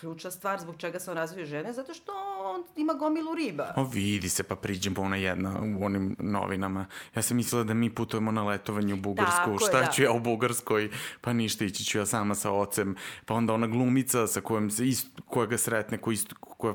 [0.00, 3.72] Ključna stvar zbog čega se on razvio žene, zato što on ima gomilu riba.
[3.76, 6.86] O, vidi se, pa priđem pa ona jedna u onim novinama.
[7.14, 9.36] Ja sam mislila da mi putujemo na letovanje u Bugarsku.
[9.36, 9.92] Tako Šta je, da.
[9.92, 10.90] ću ja u Bugarskoj?
[11.20, 12.96] Pa ništa, ići ću ja sama sa ocem.
[13.24, 16.74] Pa onda ona glumica sa kojom se ist, koja ga sretne, koja, ist, koja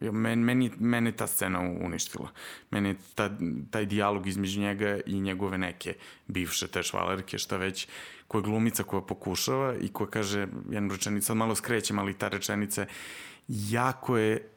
[0.00, 2.28] Men, meni, meni ta scena uništila.
[2.70, 3.30] Meni ta,
[3.70, 5.94] taj dijalog između njega i njegove neke
[6.26, 7.88] bivše te švalerke, šta već,
[8.28, 12.28] koja je glumica koja pokušava i koja kaže jednu rečenicu, sad malo skrećem, ali ta
[12.28, 12.86] rečenica
[13.48, 14.48] jako je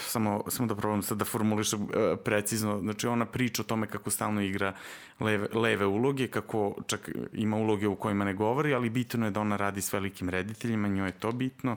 [0.00, 1.88] samo, samo da probam sad da formulišem uh,
[2.24, 4.74] precizno, znači ona priča o tome kako stalno igra
[5.20, 9.40] leve, leve uloge, kako čak ima uloge u kojima ne govori, ali bitno je da
[9.40, 11.76] ona radi s velikim rediteljima, njoj je to bitno.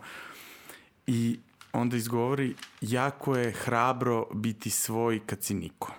[1.08, 1.40] I
[1.74, 5.94] onda izgovori jako je hrabro biti svoj kad si niko.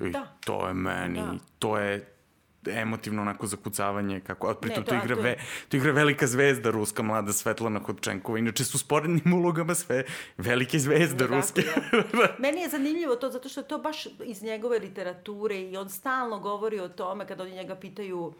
[0.00, 0.36] I Da.
[0.40, 1.34] to je meni, Da.
[1.58, 2.10] to je
[2.68, 5.36] emotivno onako zakucavanje kako a pritom Ne, to, to- igra to ve,
[5.68, 10.04] to igra velika zvezda ruska mlada Svetlana Hodčenkova inače su sporednim ulogama sve
[10.38, 12.36] velike zvezde Tako, ruske da.
[12.38, 16.38] Meni je zanimljivo to zato što je to baš iz njegove literature i on stalno
[16.38, 18.32] govori o tome kada oni njega pitaju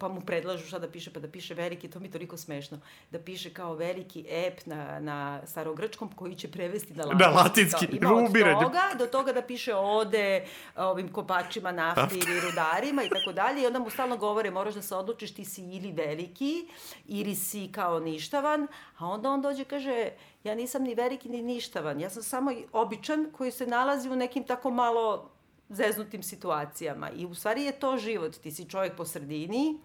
[0.00, 2.80] pa mu predlažu šta da piše, pa da piše veliki, to mi je toliko smešno,
[3.10, 7.34] da piše kao veliki ep na, na starogrčkom koji će prevesti na latinski.
[7.34, 8.60] latinski, Kao, ima od ubiranje.
[8.62, 13.66] toga do toga da piše ode ovim kopačima nafte ili rudarima i tako dalje i
[13.66, 16.68] onda mu stalno govore moraš da se odlučiš ti si ili veliki
[17.06, 18.66] ili si kao ništavan,
[18.98, 20.10] a onda on dođe kaže
[20.44, 24.44] ja nisam ni veliki ni ništavan, ja sam samo običan koji se nalazi u nekim
[24.44, 25.30] tako malo
[25.68, 29.78] zeznutim situacijama i u stvari je to život, ti si čovjek po sredini,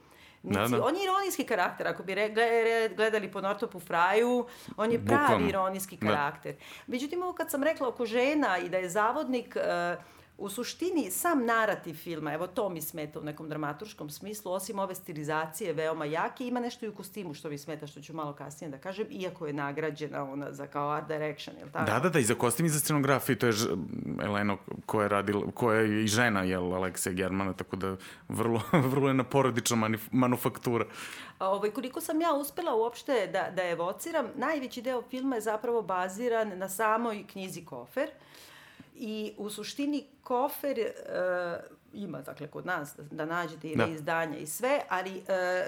[0.44, 0.86] Niti, Da, da.
[0.86, 2.16] On je ironijski karakter, ako bi
[2.96, 4.46] gledali po Nortopu Fraju,
[4.78, 5.50] on je pravi Bukvalno.
[5.50, 6.08] ironijski Da.
[6.08, 6.56] karakter.
[6.88, 9.96] Međutim, ovo kad sam rekla oko žena i da je zavodnik, e,
[10.38, 14.96] u suštini sam narativ filma, evo to mi smeta u nekom dramaturškom smislu, osim ove
[14.96, 18.72] stilizacije veoma jake, ima nešto i u kostimu što mi smeta, što ću malo kasnije
[18.72, 21.92] da kažem, iako je nagrađena ona za kao art direction, jel tako?
[21.92, 23.54] Da, da, da, i za kostim i za scenografiju, to je
[24.24, 27.96] Eleno koja je, radila, koja je i žena, jel, Alekseja Germana, tako da
[28.30, 28.62] vrlo,
[28.94, 30.86] vrlo je na porodična manufaktura.
[31.40, 35.82] A, Ovaj, koliko sam ja uspela uopšte da, da evociram, najveći deo filma je zapravo
[35.82, 38.10] baziran na samoj knjizi Kofer.
[38.96, 40.94] I u suštini Kofer e,
[41.94, 43.86] ima, dakle, kod nas da, da nađete i Da.
[43.86, 45.22] reizdanja i sve, ali e,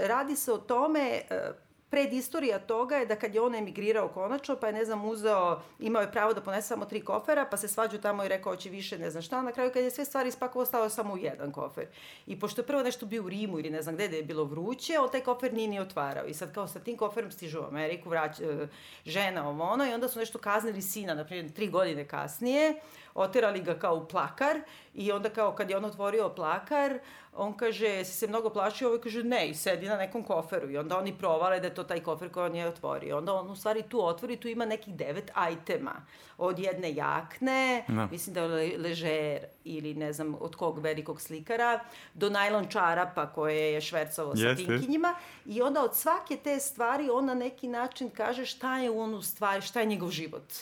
[0.08, 1.52] radi se o tome, e,
[1.90, 6.02] predistorija toga je da kad je on emigrirao konačno, pa je, ne znam, uzeo, imao
[6.02, 8.98] je pravo da ponese samo tri kofera, pa se svađu tamo i rekao hoće više,
[8.98, 11.86] ne znam šta, na kraju kad je sve stvari ispakovao, stao samo u jedan kofer.
[12.28, 14.44] I pošto je prvo nešto bio u Rimu ili ne znam gde da je bilo
[14.44, 16.26] vruće, on taj kofer nije ni otvarao.
[16.26, 18.68] I sad kao sa tim koferom stižu u Ameriku, vrać, e,
[19.06, 22.76] žena ovo ono, i onda su nešto kaznili sina, na primjer, tri godine kasnije,
[23.15, 24.60] oterali ga kao u plakar
[24.93, 26.99] i onda kao kad je on otvorio plakar,
[27.38, 30.78] on kaže, si se mnogo plašio, ovaj kaže ne, i sedi na nekom koferu i
[30.78, 33.17] onda oni provale da je to taj kofer koji on je otvorio.
[33.17, 36.06] Onda on u stvari tu otvori, tu ima nekih devet ajtema.
[36.38, 38.08] Od jedne jakne, Da.
[38.12, 41.80] mislim da je le, ležer ili ne znam od kog velikog slikara,
[42.13, 47.25] do najlon čarapa koje je švercovao sa tinkinjima i onda od svake te stvari on
[47.25, 50.54] na neki način kaže šta je on u stvari, šta je njegov život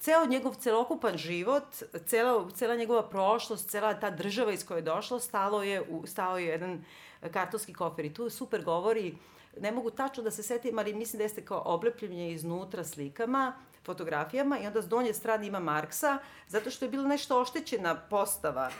[0.00, 5.20] ceo njegov celokupan život, cela, cela njegova prošlost, cela ta država iz koje je došlo,
[5.20, 6.84] stalo je, u, stao je jedan
[7.30, 8.04] kartonski kofer.
[8.04, 9.14] I tu super govori,
[9.60, 13.52] ne mogu tačno da se setim, ali mislim da jeste kao oblepljenje iznutra slikama,
[13.90, 18.70] fotografijama i onda s donje strane ima Marksa, zato što je bila nešto oštećena postava.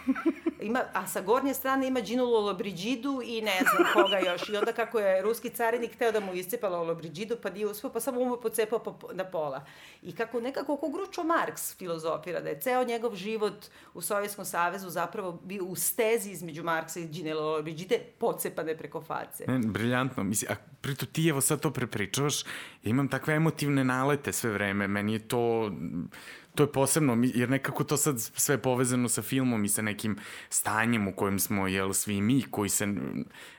[0.63, 4.49] Ima, a sa gornje strane ima Ginu Lollobrigidu i ne znam koga još.
[4.49, 8.01] I onda kako je ruski carinik hteo da mu iscepa Lollobrigidu, pa nije uspeo, pa
[8.01, 9.65] samo mu je pocepao po, na pola.
[10.03, 14.91] I kako nekako ko Gručo Marks filozofira, da je ceo njegov život u Sovjetskom savezu
[14.91, 19.45] zapravo bio u stezi između Marksa i Gine Lollobrigide, pocepane preko face.
[19.47, 20.23] Ne, briljantno.
[20.23, 22.43] Mislim, a pritom ti evo sad to prepričavaš,
[22.83, 24.89] ja imam takve emotivne nalete sve vreme.
[25.01, 25.73] Meni je to,
[26.55, 30.19] to je posebno, jer nekako to sad sve povezano sa filmom i sa nekim
[30.51, 32.89] stanjem u kojem smo, jel, svi mi koji se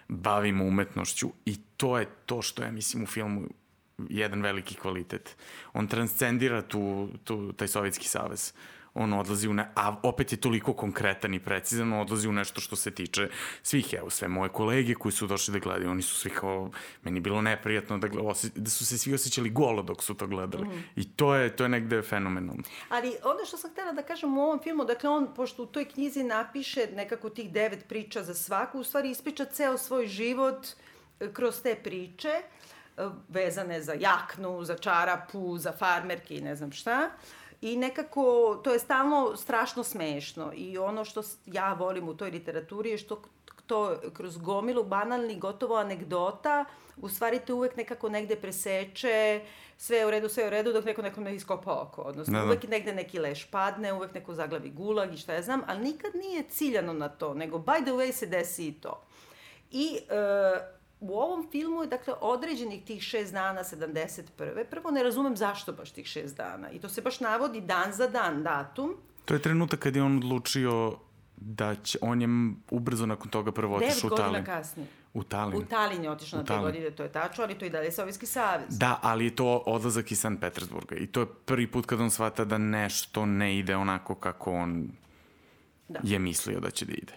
[0.07, 3.47] bavimo umetnošću i to je to što je, mislim, u filmu
[4.09, 5.35] jedan veliki kvalitet.
[5.73, 8.53] On transcendira tu, tu, taj Sovjetski savez.
[8.93, 9.71] On odlazi u ne...
[9.75, 13.29] A opet je toliko konkretan i precizan, on odlazi u nešto što se tiče
[13.63, 16.71] svih, evo, sve moje kolege koji su došli da gledaju, oni su svi kao...
[17.03, 20.27] Meni je bilo neprijatno da, osje- da su se svi osjećali golo dok su to
[20.27, 20.67] gledali.
[20.67, 20.79] Mhm.
[20.95, 22.63] I to je, to je negde fenomenalno.
[22.89, 25.85] Ali ono što sam htjela da kažem u ovom filmu, dakle on, pošto u toj
[25.85, 30.67] knjizi napiše nekako tih devet priča za svaku, u stvari ispriča ceo svoj život
[31.19, 32.41] e, kroz te priče, e,
[33.29, 37.09] vezane za jaknu, za čarapu, za farmerke i ne znam šta.
[37.61, 40.51] I nekako, to je stalno strašno smešno.
[40.55, 43.21] I ono što ja volim u toj literaturi je što
[43.67, 46.65] to kroz gomilu banalnih gotovo anegdota,
[46.97, 49.41] u stvari te uvek nekako negde preseče,
[49.77, 52.01] sve je u redu, sve je u redu, dok neko nekom ne iskopa oko.
[52.01, 52.45] Odnosno, Da, da.
[52.45, 56.15] uvek negde neki leš padne, uvek neko zaglavi gulag i šta ja znam, ali nikad
[56.15, 59.03] nije ciljano na to, nego by the way se desi i to.
[59.71, 64.23] I e, u ovom filmu je, dakle, određenih tih šest dana, 71.
[64.65, 66.71] Prvo ne razumem zašto baš tih šest dana.
[66.71, 68.95] I to se baš navodi dan za dan, datum.
[69.25, 70.97] To je trenutak kad je on odlučio
[71.37, 72.27] da će, on je
[72.71, 74.45] ubrzo nakon toga prvo Devet otišao u godina Talin.
[74.45, 74.87] kasnije.
[75.13, 75.57] U Talin.
[75.57, 77.91] U Talin je otišao na te godine, to je tačno, ali to je i dalje
[77.91, 78.77] Sovjetski savez.
[78.77, 82.11] Da, ali je to odlazak iz Sankt Petersburga i to je prvi put kad on
[82.11, 84.91] shvata da nešto ne ide onako kako on
[85.87, 85.99] Da.
[86.03, 87.13] je mislio da će da ide.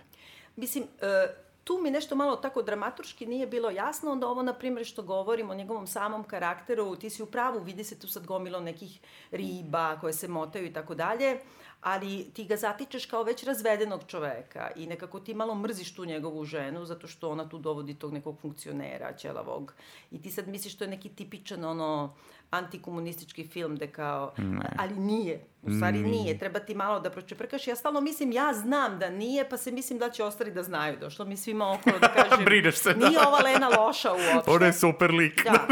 [0.56, 1.26] Mislim, e,
[1.64, 5.50] tu mi nešto malo tako dramaturški nije bilo jasno, onda ovo, na primjer, što govorim
[5.50, 9.00] o njegovom samom karakteru, ti si u pravu, vidi se tu sad gomilo nekih
[9.30, 11.40] riba koje se motaju i tako dalje,
[11.84, 16.44] ali ti ga zatičeš kao već razvedenog čoveka i nekako ti malo mrziš tu njegovu
[16.44, 19.74] ženu zato što ona tu dovodi tog nekog funkcionera ćelavog
[20.10, 22.14] i ti sad misliš to je neki tipičan ono
[22.50, 24.76] antikomunistički film da kao, ne.
[24.78, 26.22] ali nije, u stvari nije.
[26.22, 29.72] nije, treba ti malo da pročeprkaš, ja stalno mislim, ja znam da nije, pa se
[29.72, 33.08] mislim da će ostali da znaju, došlo mi svima okolo da kažem, Brineš se, da.
[33.08, 34.50] nije ova Lena loša uopšte.
[34.50, 35.44] Ona je super lik.
[35.44, 35.66] Da,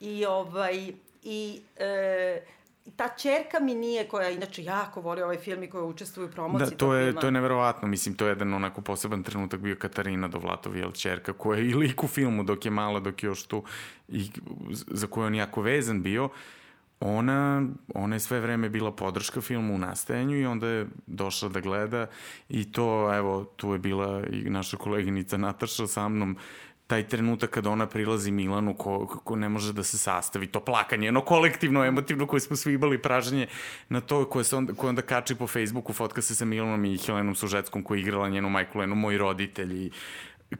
[0.00, 2.40] i ovaj, i e,
[2.96, 6.70] ta čerka mi nije, koja inače jako voli ovaj film i koja učestvuje u promociji
[6.70, 7.20] da, to je, filma.
[7.20, 7.88] to je neverovatno.
[7.88, 11.74] Mislim, to je jedan onako poseban trenutak bio Katarina Dovlatov, jel, čerka, koja je i
[11.74, 13.62] lik u filmu dok je mala, dok je još tu,
[14.08, 14.30] i
[14.70, 16.28] za koju on jako vezan bio.
[17.00, 17.62] Ona,
[17.94, 22.06] ona je sve vreme bila podrška filmu u nastajanju i onda je došla da gleda
[22.48, 26.36] i to, evo, tu je bila i naša koleginica Nataša sa mnom
[26.86, 31.06] taj trenutak kada ona prilazi Milanu ko, ko ne može da se sastavi, to plakanje,
[31.06, 33.46] jedno kolektivno, emotivno koje smo svi imali pražnje
[33.88, 36.98] na to koje se onda, koje onda kači po Facebooku, fotka se sa Milanom i
[36.98, 39.90] Helenom Sužetskom koja je igrala njenu majku Lenu, moji roditelji,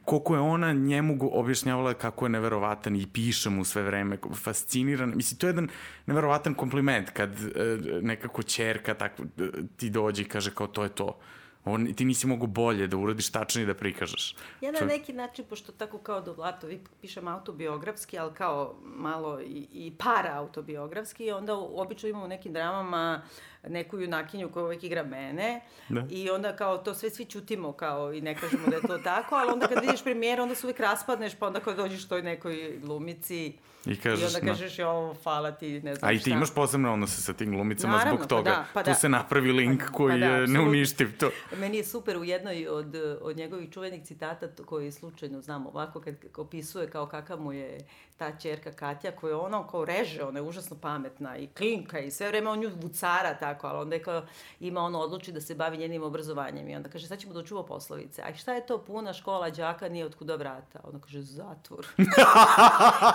[0.05, 5.13] koliko je ona njemu objašnjavala kako je neverovatan i piše mu sve vreme, fasciniran.
[5.15, 5.69] Mislim, to je jedan
[6.05, 10.89] neverovatan kompliment kad e, nekako čerka tako, e, ti dođe i kaže kao to je
[10.89, 11.19] to
[11.65, 14.35] On, ti nisi mogu bolje da uradiš tačno i da prikažeš.
[14.61, 19.67] Ja na neki način, pošto tako kao do Vlatovi pišem autobiografski, ali kao malo i,
[19.71, 23.21] i para autobiografski, onda obično imamo u nekim dramama
[23.67, 26.03] neku junakinju koja uvek igra mene da.
[26.09, 29.35] i onda kao to sve svi čutimo kao i ne kažemo da je to tako,
[29.35, 32.79] ali onda kad vidiš premijer onda se uvek raspadneš pa onda kad dođeš toj nekoj
[32.83, 33.53] glumici
[33.85, 36.07] I, kažeš, I onda kažeš, jo, hvala ti, ne znam šta.
[36.07, 38.51] A i ti imaš posebno odnose sa tim glumicama Naravno, zbog pa toga.
[38.51, 38.93] Pa da, pa da.
[38.93, 41.29] Tu se napravi link pa, koji pa da, je neuništiv to.
[41.59, 46.15] Meni je super u jednoj od, od njegovih čuvenih citata koji slučajno znam ovako kad
[46.37, 47.87] opisuje kao kakav mu je
[48.17, 52.27] ta čerka Katja koja ono kao reže, ona je užasno pametna i klinka i sve
[52.27, 54.25] vreme on nju vucara tako, ali onda je kao
[54.59, 57.65] ima ono odluči da se bavi njenim obrazovanjem i onda kaže sad ćemo da učuva
[57.65, 58.21] poslovice.
[58.21, 60.79] A šta je to puna škola đaka nije od kuda vrata?
[60.83, 61.87] Ona kaže zatvor.
[61.97, 62.03] I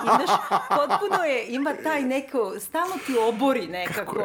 [0.06, 4.22] znaš, potpuno je, ima taj neko, stalno ti obori nekako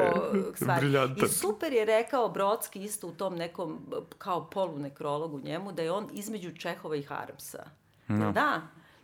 [0.55, 0.87] stvari.
[1.25, 3.79] I super je rekao Brodski isto u tom nekom
[4.17, 7.63] kao polu nekrologu njemu da je on između Čehova i Harmsa.
[8.07, 8.31] No.
[8.31, 8.61] Da,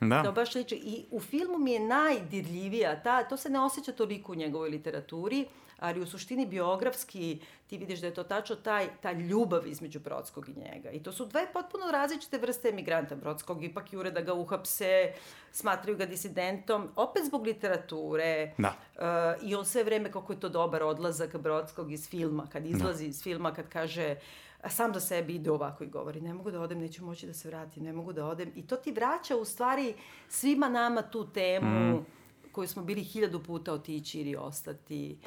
[0.08, 0.22] Da.
[0.22, 0.74] To baš liči.
[0.74, 5.46] I u filmu mi je najdirljivija, ta, to se ne osjeća toliko u njegovoj literaturi,
[5.78, 10.48] ali u suštini biografski ti vidiš da je to tačno taj, ta ljubav između Brodskog
[10.48, 10.90] i njega.
[10.90, 13.16] I to su dve potpuno različite vrste emigranta.
[13.16, 15.12] Brodskog ipak jure da ga uhapse,
[15.52, 18.52] smatraju ga disidentom, opet zbog literature.
[18.58, 18.74] Da.
[18.94, 23.04] Uh, I on sve vreme kako je to dobar odlazak Brodskog iz filma, kad izlazi
[23.04, 23.08] da.
[23.08, 24.16] iz filma, kad kaže
[24.51, 27.32] a sam za sebi ide ovako i govori, ne mogu da odem, neću moći da
[27.32, 28.52] se vratim, ne mogu da odem.
[28.56, 29.94] I to ti vraća u stvari
[30.28, 32.06] svima nama tu temu mm.
[32.52, 35.18] koju smo bili hiljadu puta otići ili ostati.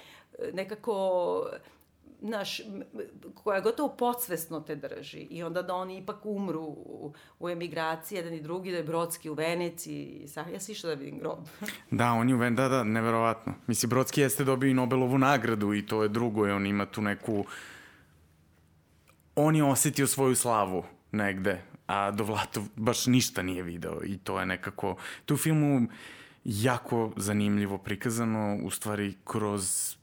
[0.53, 1.45] Nekako
[2.21, 2.61] naš,
[3.33, 8.33] koja gotovo podsvesno te drži i onda da oni ipak umru u, u emigraciji, jedan
[8.33, 11.39] i drugi, da je Brodski u Veneciji, sa, ja si išla da vidim grob.
[11.91, 13.53] da, on je u Veneciji, da, da, neverovatno.
[13.67, 17.01] Mislim, Brodski jeste dobio i Nobelovu nagradu i to je drugo, i on ima tu
[17.01, 17.45] neku uh,
[19.35, 24.45] on je osetio svoju slavu negde, a Dovlatov baš ništa nije video i to je
[24.45, 25.87] nekako, to u filmu
[26.43, 29.95] jako zanimljivo prikazano, u stvari kroz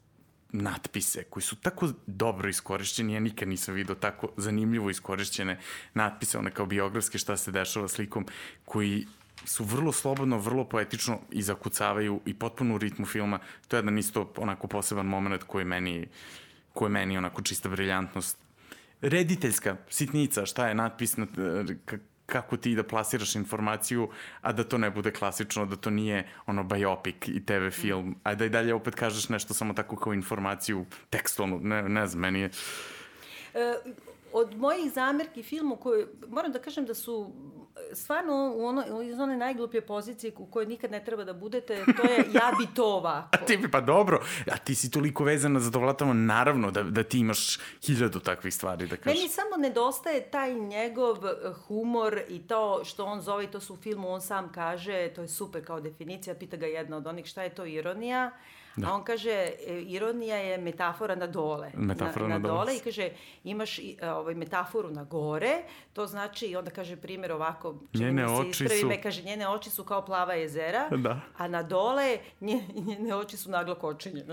[0.53, 5.59] natpise koji su tako dobro iskorišćeni, ja nikad nisam vidio tako zanimljivo iskorišćene
[5.95, 8.27] natpise, one kao biografske šta se dešava slikom,
[8.65, 9.07] koji
[9.45, 13.39] su vrlo slobodno, vrlo poetično i zakucavaju i potpuno u ritmu filma.
[13.69, 16.07] To je jedan isto onako poseban moment koji meni,
[16.73, 18.39] koji meni onako čista briljantnost
[19.03, 21.27] rediteljska sitnica, šta je natpis, na,
[22.27, 24.09] kako ti da plasiraš informaciju,
[24.41, 28.35] a da to ne bude klasično, da to nije ono biopic i TV film, a
[28.35, 32.41] da i dalje opet kažeš nešto samo tako kao informaciju tekstualnu, ne, ne znam, meni
[32.41, 32.51] je...
[33.55, 33.75] E,
[34.33, 37.33] od mojih zamerki filmu koji, moram da kažem da su
[37.93, 42.03] stvarno u ono, iz one najgluplje pozicije u kojoj nikad ne treba da budete, to
[42.13, 43.29] je ja bi to ovako.
[43.37, 44.23] A ti bi, pa dobro,
[44.53, 48.87] a ti si toliko vezana za Dovlatama, naravno da, da ti imaš hiljadu takvih stvari
[48.87, 49.19] da kažeš.
[49.19, 51.17] Meni samo nedostaje taj njegov
[51.67, 55.29] humor i to što on zove, to su u filmu, on sam kaže, to je
[55.29, 58.33] super kao definicija, pita ga jedna od onih šta je to ironija.
[58.77, 58.89] Da.
[58.89, 61.71] A on kaže, e, ironija je metafora na dole.
[61.75, 62.59] Metafora na, na, na dole.
[62.59, 62.77] dole.
[62.77, 63.11] I kaže,
[63.45, 65.63] imaš e, ovaj, metaforu na gore,
[65.93, 68.87] to znači, i onda kaže primjer ovako, njene se ispravi su...
[68.87, 71.21] me, kaže, njene oči su kao plava jezera, da.
[71.37, 74.25] a na dole njene, njene oči su naglo kočenje.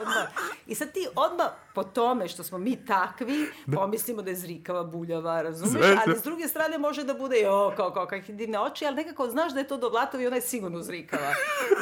[0.00, 0.28] odmah.
[0.66, 3.76] I sad ti odmah po tome što smo mi takvi, da.
[3.76, 5.82] pomislimo da je zrikava, buljava, razumeš?
[5.82, 8.96] Sve, ali s druge strane može da bude, jo, kao, kao, kakve divne oči, ali
[8.96, 11.32] nekako znaš da je to do Vlatova i ona je sigurno zrikava.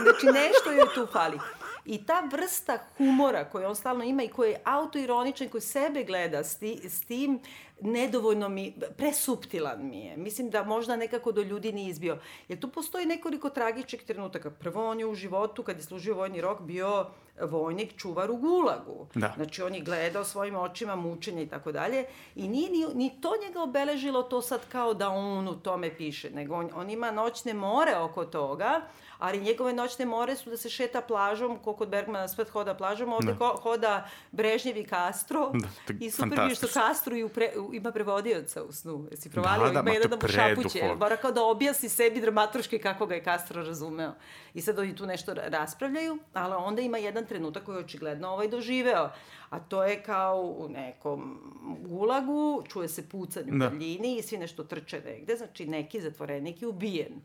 [0.03, 1.39] Znači, nešto joj tu fali.
[1.85, 6.45] I ta vrsta humora koju on stalno ima i koji je autoironičan, koji sebe gleda
[6.45, 7.41] s, ti, s tim,
[7.85, 10.17] nedovoljno mi, presuptilan mi je.
[10.17, 12.19] Mislim da možda nekako do ljudi nije izbio.
[12.49, 14.51] Jer tu postoji nekoliko tragičnih trenutaka.
[14.51, 17.07] Prvo, on je u životu, kad je služio vojni rok, bio
[17.41, 19.07] vojnik čuvar u gulagu.
[19.15, 19.33] Da.
[19.37, 22.05] Znači, on je gledao svojim očima mučenje i tako dalje.
[22.35, 26.31] I nije ni, ni to njega obeležilo to sad kao da on u tome piše,
[26.31, 28.81] nego on, on ima noćne more oko toga,
[29.19, 33.13] ali njegove noćne more su da se šeta plažom, ko kod Bergmana svet hoda plažom,
[33.13, 33.55] ovde da.
[33.63, 38.73] hoda Brežnjev i Castro da, i super je što Castro i pre, ima prevodioca u
[38.73, 39.09] snu.
[39.11, 39.67] Jesi provalio?
[39.67, 40.95] Da, da, ima jedan da mu šapuće.
[40.99, 44.15] Mora kao da objasni sebi dramaturški kako ga je Castro razumeo.
[44.55, 48.49] I sad oni tu nešto raspravljaju, ali onda ima jedan trenutak koji je očigledno ovaj
[48.49, 49.11] doživeo.
[49.51, 51.39] A to je kao u nekom
[51.81, 53.67] gulagu, čuje se pucanje da.
[53.67, 57.21] u daljini i svi nešto trče negde, znači neki zatvorenik je ubijen.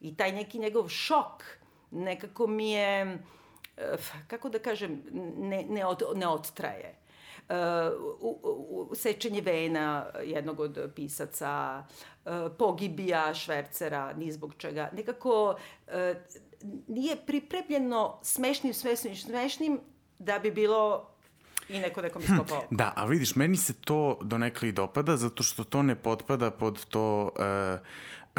[0.00, 1.44] I taj neki njegov šok
[1.90, 3.18] nekako mi je,
[3.76, 5.02] eh, kako da kažem,
[5.36, 6.94] ne, ne, od, ne odtraje.
[7.48, 7.56] Uh,
[8.20, 11.84] u, u, sečenje vena jednog od pisaca,
[12.24, 14.90] uh, pogibija švercera, ni zbog čega.
[14.92, 15.92] Nekako uh,
[16.88, 19.80] nije pripremljeno smešnim, smešnim, smešnim
[20.18, 21.10] da bi bilo
[21.68, 22.60] i neko nekom iskopao.
[22.60, 26.50] Hm, da, a vidiš, meni se to donekle i dopada, zato što to ne potpada
[26.50, 27.80] pod to uh,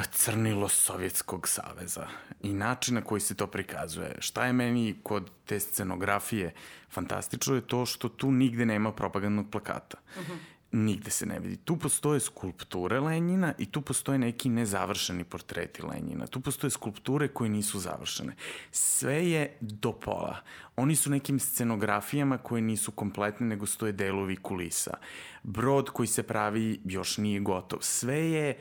[0.03, 2.07] crnilo Sovjetskog saveza
[2.41, 4.15] i način na koji se to prikazuje.
[4.19, 6.53] Šta je meni kod te scenografije
[6.89, 9.97] fantastično je to što tu nigde nema propagandnog plakata.
[10.15, 10.31] Uh mhm.
[10.31, 10.37] -huh.
[10.71, 11.57] Nigde se ne vidi.
[11.57, 16.27] Tu postoje skulpture Lenjina i tu postoje neki nezavršeni portreti Lenjina.
[16.27, 18.35] Tu postoje skulpture koje nisu završene.
[18.71, 20.37] Sve je do pola.
[20.75, 24.97] Oni su nekim scenografijama koje nisu kompletne, nego stoje delovi kulisa.
[25.43, 27.79] Brod koji se pravi još nije gotov.
[27.81, 28.57] Sve je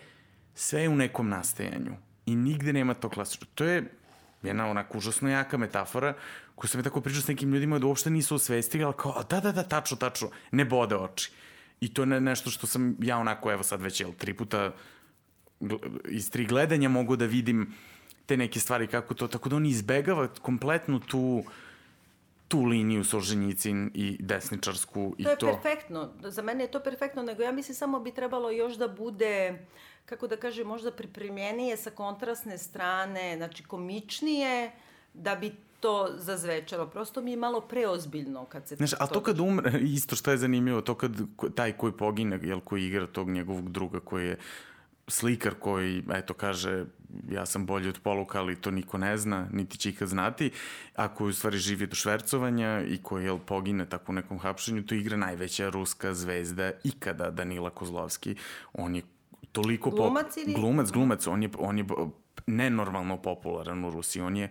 [0.57, 1.93] sve je u nekom nastajanju
[2.27, 3.47] i nigde nema to klasično.
[3.55, 3.93] To je
[4.43, 6.15] jedna onako užasno jaka metafora
[6.55, 9.41] koju sam je tako pričao s nekim ljudima da uopšte nisu osvestili, ali kao, da,
[9.41, 11.33] da, da, tačno, tačno, ne bode oči.
[11.81, 14.73] I to je nešto što sam ja onako, evo sad već, jel, tri puta
[16.09, 17.75] iz tri gledanja mogu da vidim
[18.27, 21.45] te neke stvari kako to, tako da on izbegava kompletno tu
[22.49, 25.37] tu liniju Solženjicin i desničarsku i to.
[25.37, 26.13] To je perfektno.
[26.23, 29.67] Za mene je to perfektno, nego ja mislim samo bi trebalo još da bude
[30.07, 34.71] kako da kaže, možda pripremljenije sa kontrastne strane, znači komičnije,
[35.15, 36.87] da bi to zazvečalo.
[36.87, 38.77] Prosto mi je malo preozbiljno kad se...
[38.77, 41.13] Znaš, a to kad umre, isto što je zanimljivo, to kad
[41.55, 44.39] taj koji pogine, jel, koji igra tog njegovog druga koji je
[45.09, 46.85] slikar koji, eto, kaže
[47.31, 50.51] ja sam bolji od poluka, ali to niko ne zna, niti će ikad znati,
[50.97, 54.83] a koji u stvari živi do švercovanja i koji, jel, pogine tako u nekom hapšenju,
[54.83, 58.37] to igra najveća ruska zvezda ikada, Danila Kozlovski.
[58.73, 59.03] On je
[59.57, 60.55] toliko glumac ili...
[60.55, 61.85] Glumac, glumac, on je, on je
[62.47, 64.23] nenormalno popularan u Rusiji.
[64.23, 64.51] On je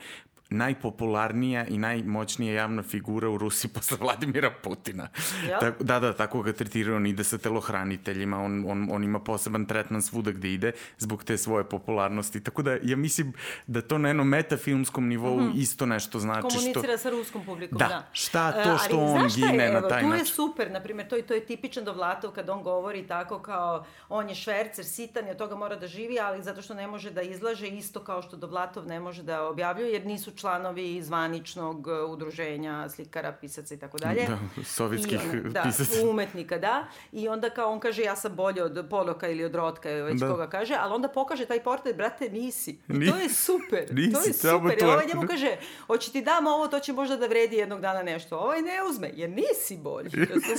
[0.49, 5.07] najpopularnija i najmoćnija javna figura u Rusiji posle Vladimira Putina.
[5.49, 5.71] Ja?
[5.79, 10.01] Da, da, tako ga tretiraju, on ide sa telohraniteljima, on, on, on ima poseban tretman
[10.01, 12.43] svuda gde ide zbog te svoje popularnosti.
[12.43, 13.33] Tako da ja mislim
[13.67, 15.61] da to na jednom metafilmskom nivou mm -hmm.
[15.61, 16.41] isto nešto znači.
[16.41, 16.97] Komunicira što...
[16.97, 17.87] sa ruskom publikom, da.
[17.87, 18.07] da.
[18.11, 20.09] Šta to što on gine na taj način?
[20.11, 23.85] Tu je super, na primjer, to, to je tipičan Dovlatov kad on govori tako kao
[24.09, 27.11] on je švercer, sitan i od toga mora da živi, ali zato što ne može
[27.11, 32.09] da izlaže isto kao što Dovlatov ne može da objavljuje, jer nisu članovi zvaničnog uh,
[32.09, 34.25] udruženja slikara, pisaca i tako dalje.
[34.27, 36.09] Da, sovjetskih I, da, pisaca.
[36.09, 36.87] umetnika, da.
[37.11, 40.29] I onda kao on kaže ja sam bolji od Poloka ili od Rotka, već da.
[40.29, 42.79] koga kaže, ali onda pokaže taj portret, brate, nisi.
[42.87, 43.85] I to je super.
[43.91, 44.77] Nisi, to je super.
[44.81, 45.57] I ovaj njemu kaže,
[45.87, 48.37] hoće ti dam ovo, to će možda da vredi jednog dana nešto.
[48.37, 50.09] Ovaj ne uzme, jer nisi bolji.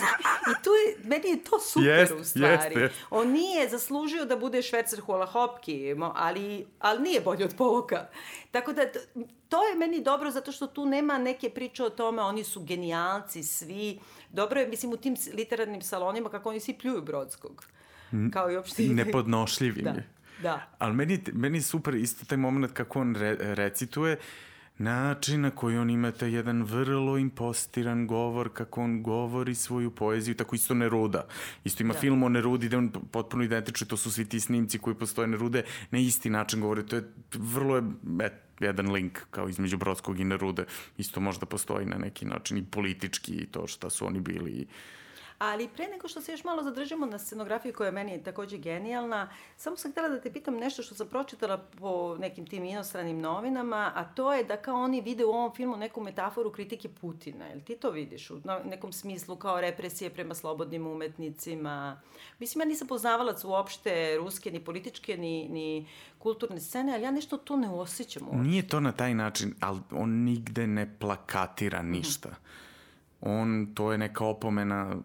[0.50, 2.80] I tu je, meni je to super jest, u stvari.
[2.80, 8.06] Jest, On nije zaslužio da bude švercer hula hopki, ali, ali nije bolji od Poloka.
[8.50, 8.82] Tako da,
[9.48, 13.42] to je meni dobro zato što tu nema neke priče o tome, oni su genijalci
[13.42, 13.98] svi.
[14.30, 17.66] Dobro je, mislim, u tim literarnim salonima kako oni svi pljuju Brodskog.
[18.32, 18.82] Kao i uopšte...
[18.82, 19.90] Nepodnošljivim da.
[19.90, 20.08] je.
[20.42, 20.68] Da.
[20.78, 24.16] Ali meni, meni super isto taj moment kako on re, recituje,
[24.78, 30.34] način na koji on ima taj jedan vrlo impostiran govor, kako on govori svoju poeziju,
[30.34, 31.26] tako isto Neruda.
[31.64, 32.00] Isto ima da.
[32.00, 35.62] film o Nerudi gde on potpuno identičan, to su svi ti snimci koji postoje Nerude,
[35.90, 37.82] na isti način govori, to je vrlo je,
[38.20, 40.64] et, jedan link kao između Brodskog i Nerude,
[40.98, 44.66] isto možda postoji na neki način i politički i to šta su oni bili
[45.38, 49.30] Ali pre nego što se još malo zadržimo na scenografiji koja je meni takođe genijalna,
[49.56, 53.92] samo sam htela da te pitam nešto što sam pročitala po nekim tim inostranim novinama,
[53.94, 57.46] a to je da kao oni vide u ovom filmu neku metaforu kritike Putina.
[57.46, 62.00] Jel ti to vidiš u nekom smislu kao represije prema slobodnim umetnicima?
[62.38, 65.86] Mislim, ja nisam poznavalac uopšte ruske, ni političke, ni, ni
[66.18, 68.42] kulturne scene, ali ja nešto to ne osjećam uopšte.
[68.42, 72.28] Nije to na taj način, ali on nigde ne plakatira ništa.
[72.28, 72.56] Mm -hmm.
[73.20, 74.96] On, to je neka opomena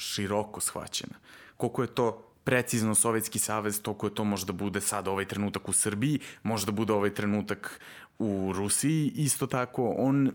[0.00, 1.14] široko shvaćena.
[1.56, 5.72] Koliko je to precizno Sovjetski savez, toliko je to možda bude sad ovaj trenutak u
[5.72, 7.80] Srbiji, možda bude ovaj trenutak
[8.18, 10.30] u Rusiji, isto tako, on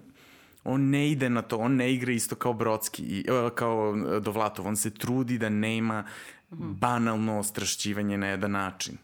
[0.64, 4.90] on ne ide na to, on ne igra isto kao Brodski, kao Dovlatov, on se
[4.90, 6.06] trudi da nema
[6.50, 8.98] banalno ostrašćivanje na jedan način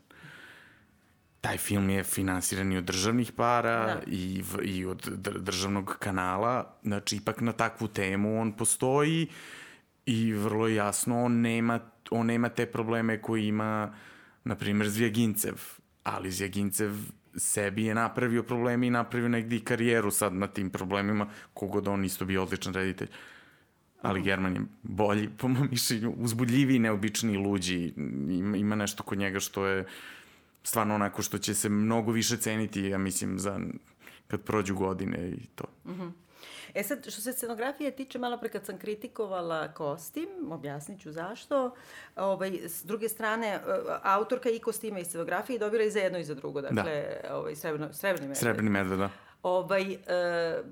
[1.42, 4.02] taj film je finansiran i od državnih para da.
[4.08, 5.10] i, i od
[5.40, 6.78] državnog kanala.
[6.84, 9.28] Znači, ipak na takvu temu on postoji
[10.06, 11.80] i vrlo jasno on nema,
[12.12, 13.94] on nema te probleme koje ima,
[14.44, 15.62] na primjer, Zvjegincev.
[16.04, 16.92] Ali Zvjegincev
[17.36, 22.06] sebi je napravio probleme i napravio negdje i karijeru sad na tim problemima, kogod on
[22.06, 23.08] isto bio odličan reditelj.
[24.02, 24.22] Ali.
[24.22, 27.94] German je bolji, po mojom mišljenju, uzbudljiviji, neobičniji, luđi.
[28.30, 29.86] Ima, ima nešto kod njega što je
[30.64, 33.60] stvarno onako što će se mnogo više ceniti, ja mislim, za
[34.32, 35.66] kad prođu godine i to.
[35.86, 36.12] Mm -hmm.
[36.74, 41.76] E sad, što se scenografije tiče, malo pre kad sam kritikovala kostim, objasnit ću zašto,
[42.16, 43.62] ovaj, s druge strane, e,
[44.04, 47.38] autorka i kostima i scenografije dobila i za jedno i za drugo, dakle, da.
[47.38, 48.38] ovaj, srebrno, srebrni medved.
[48.38, 49.10] Srebrni medved, da.
[49.44, 49.98] Ovaj, e,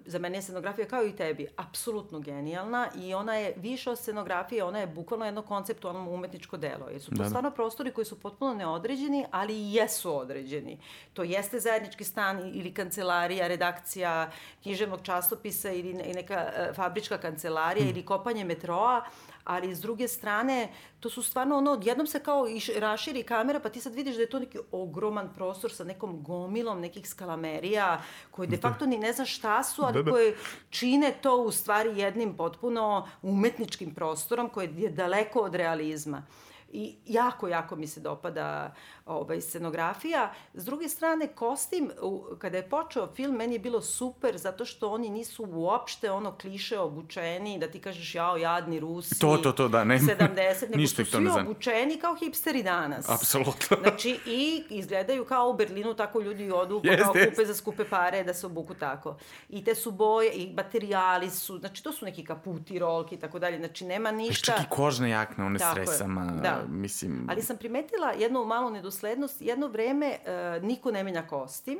[0.05, 4.63] za mene je scenografija kao i tebi apsolutno genijalna i ona je više od scenografije,
[4.63, 6.89] ona je bukvalno jedno konceptualno umetničko delo.
[6.89, 7.30] Jer su to da, da.
[7.30, 10.80] stvarno prostori koji su potpuno neodređeni, ali i jesu određeni.
[11.13, 14.32] To jeste zajednički stan ili kancelarija, redakcija
[14.63, 17.95] književnog častopisa ili neka e, fabrička kancelarija hmm.
[17.95, 19.05] ili kopanje metroa,
[19.49, 20.69] ali s druge strane,
[20.99, 24.21] to su stvarno ono, odjednom se kao iš, raširi kamera, pa ti sad vidiš da
[24.21, 29.13] je to neki ogroman prostor sa nekom gomilom nekih skalamerija, koji de facto ni ne
[29.13, 30.11] zna šta su, ali da, da.
[30.11, 30.35] koje
[30.69, 36.23] čine to u stvari jednim potpuno umetničkim prostorom koji je daleko od realizma.
[36.71, 38.73] I jako, jako mi se dopada
[39.10, 40.34] ovaj, scenografija.
[40.53, 41.91] S druge strane, kostim,
[42.39, 46.80] kada je počeo film, meni je bilo super zato što oni nisu uopšte ono kliše
[46.80, 49.20] obučeni, da ti kažeš jao, jadni Rusi.
[49.20, 49.99] To, to, to, da, ne.
[49.99, 53.10] 70, nego su svi obučeni kao hipsteri danas.
[53.10, 53.78] Apsolutno.
[53.89, 57.30] Znači, i izgledaju kao u Berlinu, tako ljudi odu, yes, kao yes.
[57.30, 59.18] kupe za skupe pare, da se obuku tako.
[59.49, 63.39] I te su boje, i materijali su, znači, to su neki kaputi, rolki i tako
[63.39, 63.57] dalje.
[63.57, 64.51] Znači, nema ništa...
[64.51, 66.64] Čak i kožne jakne, one tako stresama, da.
[66.68, 67.28] mislim...
[67.30, 71.79] Ali sam primetila jednu malu nedoslednost doslednost, jedno vreme uh, niko ne menja kostim,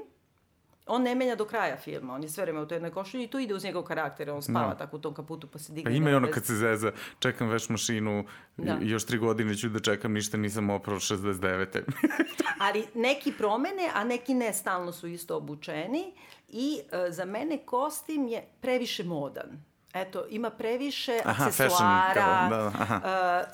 [0.86, 3.28] on ne menja do kraja filma, on je sve vreme u toj jednoj košulji i
[3.28, 4.74] to ide uz njegov karakter, on spava no.
[4.74, 4.78] Da.
[4.78, 5.91] tako u tom kaputu pa se digne.
[5.91, 8.26] Pa ima i ono kad se zeza, čekam veš mašinu,
[8.57, 8.78] da.
[8.82, 11.82] još tri godine ću da čekam, ništa nisam opravo 69.
[12.65, 16.13] Ali neki promene, a neki ne, stalno su isto obučeni
[16.47, 19.68] i uh, za mene kostim je previše modan.
[19.94, 22.48] Eto, ima previše aha, aksesuara.
[22.50, 23.02] da, da, aha.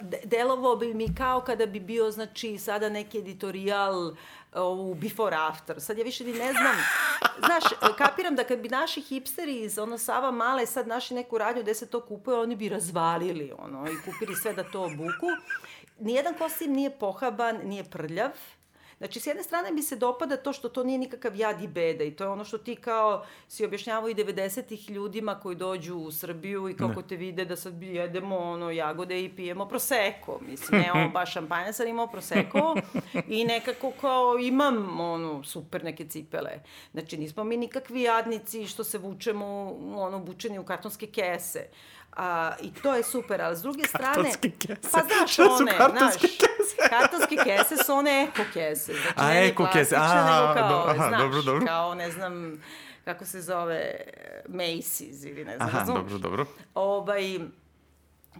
[0.02, 4.14] Uh, delovo bi mi kao kada bi bio, znači, sada neki editorijal
[4.56, 5.82] u before after.
[5.82, 6.76] Sad ja više ni ne znam.
[7.46, 7.64] Znaš,
[7.98, 11.74] kapiram da kad bi naši hipsteri iz ono Sava Male sad naši neku radnju gde
[11.74, 15.28] se to kupuje, oni bi razvalili ono i kupili sve da to obuku.
[16.00, 18.32] Nijedan kostim nije pohaban, nije prljav.
[18.98, 22.04] Znači, s jedne strane mi se dopada to što to nije nikakav jad i beda
[22.04, 26.12] i to je ono što ti kao si objašnjavao i 90-ih ljudima koji dođu u
[26.12, 27.08] Srbiju i kako ne.
[27.08, 30.40] te vide da sad jedemo ono jagode i pijemo proseko.
[30.50, 32.76] Mislim, ne ovo baš šampanja, sad imamo proseko
[33.28, 36.52] i nekako kao imam ono super neke cipele.
[36.92, 39.46] Znači, nismo mi nikakvi jadnici što se vučemo
[39.96, 41.68] ono bučeni u kartonske kese.
[42.16, 44.14] A, I to je super, ali s druge strane...
[44.14, 44.90] Kartonske kese.
[44.92, 46.90] Pa znaš one, kartonske znaš, kese?
[46.90, 48.94] kartonske kese su one eko kese.
[48.94, 51.66] Znači, a, eko kese, a, kao, do, aha, znaš, dobro, dobro.
[51.66, 52.64] kao, ne znam,
[53.06, 53.96] kako se zove,
[54.48, 55.68] Macy's ili ne znam.
[55.68, 55.98] Aha, znam.
[55.98, 56.46] dobro, dobro.
[56.76, 57.40] Ovaj,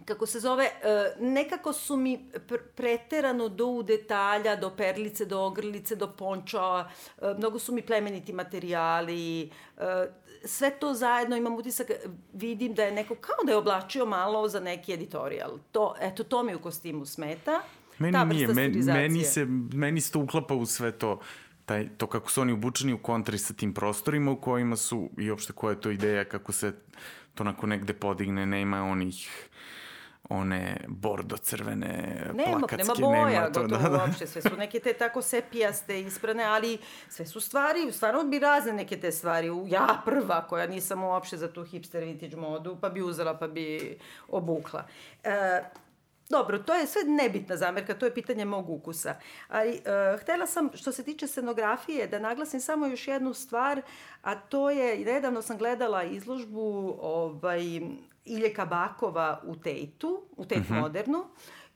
[0.04, 2.30] kako se zove, e, nekako su mi
[2.76, 6.84] preterano do u detalja, do perlice, do ogrlice, do ponča,
[7.22, 10.06] e, mnogo su mi plemeniti materijali, e,
[10.46, 11.90] sve to zajedno imam utisak,
[12.32, 15.58] vidim da je neko kao da je oblačio malo za neki editorijal.
[15.72, 17.62] To, eto, to mi u kostimu smeta.
[17.98, 21.20] Meni Ta nije, meni, meni, se, meni se to uklapa u sve to
[21.66, 25.30] taj, to kako su oni obučeni u kontri sa tim prostorima u kojima su i
[25.30, 26.72] uopšte koja je to ideja kako se
[27.34, 29.48] to onako negde podigne, nema onih
[30.28, 34.04] one bordo crvene nema, plakatske, nema boja, nema to, gotovo da, da.
[34.04, 38.72] uopšte, sve su neke te tako sepijaste isprane, ali sve su stvari, stvarno bi razne
[38.72, 43.02] neke te stvari, ja prva koja nisam uopšte za tu hipster vintage modu, pa bi
[43.02, 43.98] uzela pa bi
[44.28, 44.84] obukla.
[45.24, 45.62] E,
[46.28, 49.14] Dobro, to je sve nebitna zamerka, to je pitanje mog ukusa.
[49.48, 53.82] Ali uh, htela sam, što se tiče scenografije, da naglasim samo još jednu stvar,
[54.22, 57.80] a to je, nedavno sam gledala izložbu ovaj,
[58.26, 60.80] Ilje Kabakova u Tejtu, u Tejt uh -huh.
[60.80, 61.24] Modernu,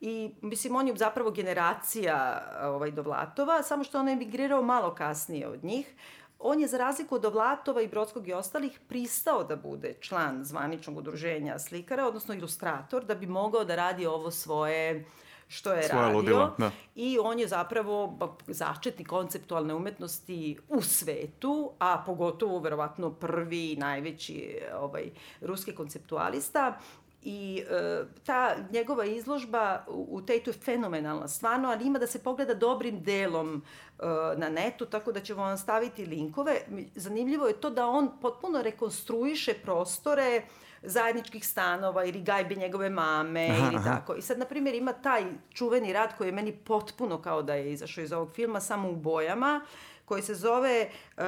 [0.01, 5.49] I, mislim, on je zapravo generacija ovaj, Dovlatova, samo što on je emigrirao malo kasnije
[5.49, 5.95] od njih.
[6.39, 10.97] On je, za razliku od Dovlatova i Brodskog i ostalih, pristao da bude član zvaničnog
[10.97, 15.05] udruženja slikara, odnosno ilustrator, da bi mogao da radi ovo svoje
[15.51, 16.17] što je Svoje radio.
[16.17, 16.71] Ludilo, da.
[16.95, 25.11] I on je zapravo začetnik konceptualne umetnosti u svetu, a pogotovo verovatno prvi najveći ovaj,
[25.41, 26.79] ruski konceptualista.
[27.23, 32.23] I e, ta njegova izložba u, u Tejtu je fenomenalna, stvarno, ali ima da se
[32.23, 34.05] pogleda dobrim delom e,
[34.37, 36.61] na netu, tako da ćemo vam staviti linkove.
[36.95, 40.43] Zanimljivo je to da on potpuno rekonstruiše prostore
[40.83, 43.91] zajedničkih stanova ili gajbe njegove mame aha, ili aha.
[43.91, 44.15] tako.
[44.15, 45.25] I sad, na primjer, ima taj
[45.55, 48.97] čuveni rad koji je meni potpuno kao da je izašao iz ovog filma, samo u
[48.97, 49.61] bojama,
[50.05, 51.27] koji se zove uh, uh,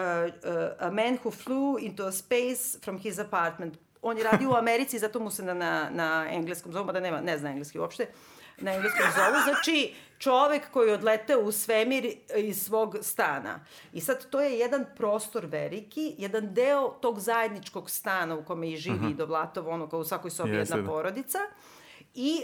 [0.78, 4.98] A Man Who Flew into a Space from His Apartment on je radio u Americi,
[4.98, 8.06] zato mu se na, na, na engleskom zovu, da nema, ne zna engleski uopšte,
[8.58, 9.42] na engleskom zovu.
[9.44, 12.06] Znači, čovek koji je odleteo u svemir
[12.36, 13.60] iz svog stana.
[13.92, 18.76] I sad to je jedan prostor veliki, jedan deo tog zajedničkog stana u kome i
[18.76, 19.16] živi uh -huh.
[19.16, 21.38] Dovlatov, ono kao u svakoj sobi yes, jedna porodica
[22.14, 22.42] i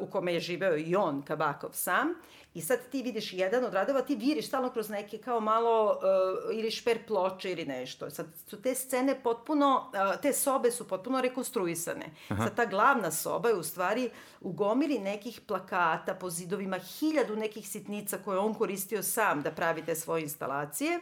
[0.00, 2.14] uh, u kome je živeo i on, Kabakov sam.
[2.54, 6.58] I sad ti vidiš jedan od radova, ti viriš stalno kroz neke kao malo uh,
[6.58, 8.10] ili šper ploče ili nešto.
[8.10, 12.06] Sad su te scene potpuno, uh, te sobe su potpuno rekonstruisane.
[12.28, 12.44] Aha.
[12.44, 14.10] Sad ta glavna soba je u stvari
[14.40, 19.84] u gomili nekih plakata po zidovima, hiljadu nekih sitnica koje on koristio sam da pravi
[19.84, 21.00] te svoje instalacije.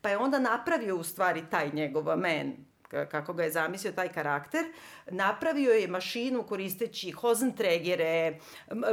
[0.00, 2.56] Pa je onda napravio u stvari taj njegov men,
[3.10, 4.64] kako ga je zamislio taj karakter,
[5.10, 8.38] napravio je mašinu koristeći hozentregere,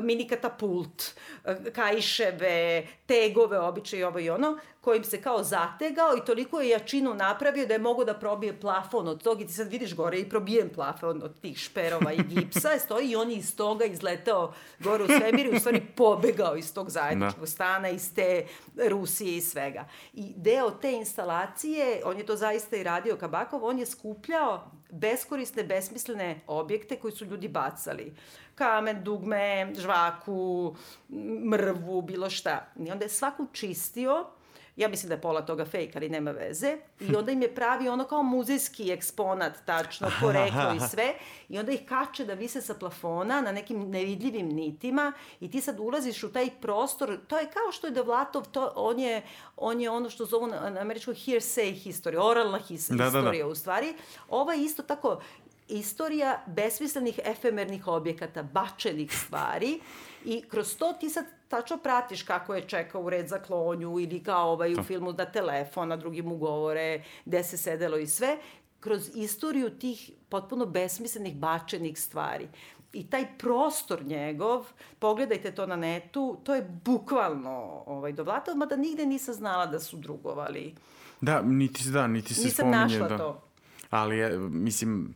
[0.01, 1.03] mini katapult,
[1.73, 7.65] kajševe, tegove, običaj ovo i ono, kojim se kao zategao i toliko je jačinu napravio
[7.65, 10.69] da je mogo da probije plafon od tog i ti sad vidiš gore i probijem
[10.69, 15.07] plafon od tih šperova i gipsa, stoji i on je iz toga izletao gore u
[15.07, 17.47] svemir i u stvari pobegao iz tog zajedničkog da.
[17.47, 18.45] stana, iz te
[18.89, 19.85] Rusije i svega.
[20.13, 25.63] I deo te instalacije, on je to zaista i radio Kabakov, on je skupljao beskorisne,
[25.63, 28.13] besmislene objekte koji su ljudi bacali.
[28.55, 30.75] Kamen, dugme, žvaku,
[31.51, 32.71] mrvu, bilo šta.
[32.79, 34.25] I onda je svaku čistio
[34.79, 36.77] Ja mislim da je pola toga fake, ali nema veze.
[36.99, 41.13] I onda im je pravi ono kao muzejski eksponat, tačno, korektno i sve.
[41.49, 45.79] I onda ih kače da vise sa plafona na nekim nevidljivim nitima i ti sad
[45.79, 47.17] ulaziš u taj prostor.
[47.27, 49.21] To je kao što je Devlatov, to, on, je,
[49.57, 53.47] on je ono što zovu na, na američkoj hearsay historija, oralna his, da, historija da,
[53.47, 53.47] da.
[53.47, 53.93] u stvari.
[54.29, 55.19] Ova je isto tako
[55.67, 59.79] istorija besmislenih efemernih objekata, bačenih stvari
[60.25, 64.23] i kroz to ti sad tačno pratiš kako je čekao u red za klonju ili
[64.23, 68.37] kao ovaj u filmu da telefon, na drugim ugovore, gde se sedelo i sve,
[68.79, 72.47] kroz istoriju tih potpuno besmislenih bačenih stvari.
[72.93, 74.65] I taj prostor njegov,
[74.99, 79.97] pogledajte to na netu, to je bukvalno ovaj, dovlatao, mada nigde nisam znala da su
[79.97, 80.75] drugovali.
[81.21, 82.83] Da, niti, da, niti se Nisam spominje.
[82.83, 83.17] Nisam našla da.
[83.17, 83.41] to.
[83.89, 85.15] Ali, je, mislim,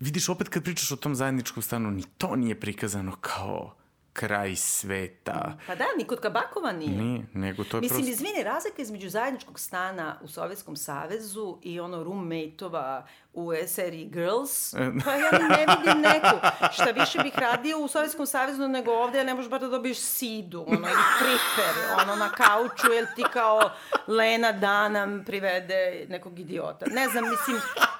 [0.00, 3.74] vidiš opet kad pričaš o tom zajedničkom stanu, ni to nije prikazano kao
[4.12, 5.58] kraj sveta.
[5.66, 7.02] Pa da, ni kod Kabakova nije.
[7.02, 8.12] Nije, nego to je Mislim, prosto...
[8.12, 14.76] izvini, razlika između zajedničkog stana u Sovjetskom savezu i ono roommate-ova u seriji Girls, e,
[15.04, 16.46] pa ja ne vidim neku.
[16.72, 19.98] Šta više bih radio u Sovjetskom savezu nego ovde, ja ne možeš bar da dobiješ
[19.98, 23.70] sidu, ono, ili priper, ono, na kauču, jel ti kao
[24.06, 26.86] Lena Danam privede nekog idiota.
[26.86, 27.56] Ne znam, mislim,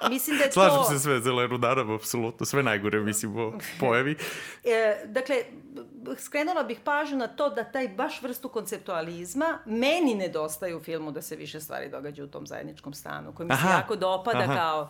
[0.09, 0.83] mislim da je Slažem to...
[0.83, 4.15] Slažem se sve za Lenu Danam, apsolutno, sve najgore, mislim, o pojavi.
[4.63, 5.35] E, dakle,
[6.17, 11.21] skrenula bih pažnju na to da taj baš vrstu konceptualizma meni nedostaje u filmu da
[11.21, 14.55] se više stvari događa u tom zajedničkom stanu, koji mi se jako dopada aha.
[14.55, 14.89] kao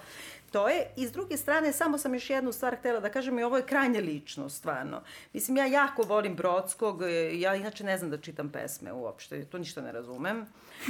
[0.51, 0.87] to je.
[0.95, 3.65] I s druge strane, samo sam još jednu stvar htela da kažem i ovo je
[3.65, 5.01] krajnje lično, stvarno.
[5.33, 7.01] Mislim, ja jako volim Brodskog,
[7.33, 10.45] ja inače ne znam da čitam pesme uopšte, to ništa ne razumem.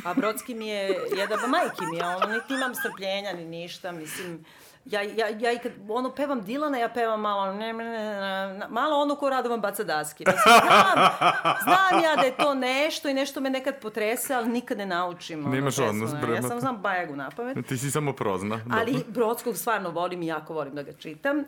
[0.05, 4.45] A Brodski mi je, jedan, majki mi je, ono, niti imam strpljenja ni ništa, mislim,
[4.85, 8.97] ja, ja, ja i kad ono pevam Dilana, ja pevam malo, ne, ne, ne, malo
[8.97, 10.23] ono ko Radovan baca daske.
[10.27, 11.09] Mislim, znam,
[11.63, 15.49] znam ja da je to nešto i nešto me nekad potrese, ali nikad ne naučim.
[15.49, 16.35] Nemaš ono, odnos prema...
[16.35, 17.67] Ja samo znam Bajagu na pamet.
[17.67, 18.59] Ti si samo prozna.
[18.71, 21.37] Ali Brodskog stvarno volim i jako volim da ga čitam.
[21.37, 21.45] Uh,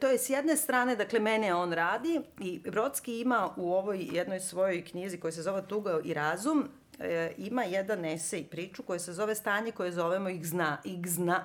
[0.00, 4.40] to je s jedne strane, dakle, mene on radi i Brodski ima u ovoj jednoj
[4.40, 6.68] svojoj knjizi koja se zove Tuga i razum,
[6.98, 11.44] e, ima jedan esej priču koja se zove Stanje koje zovemo ih zna, ih zna,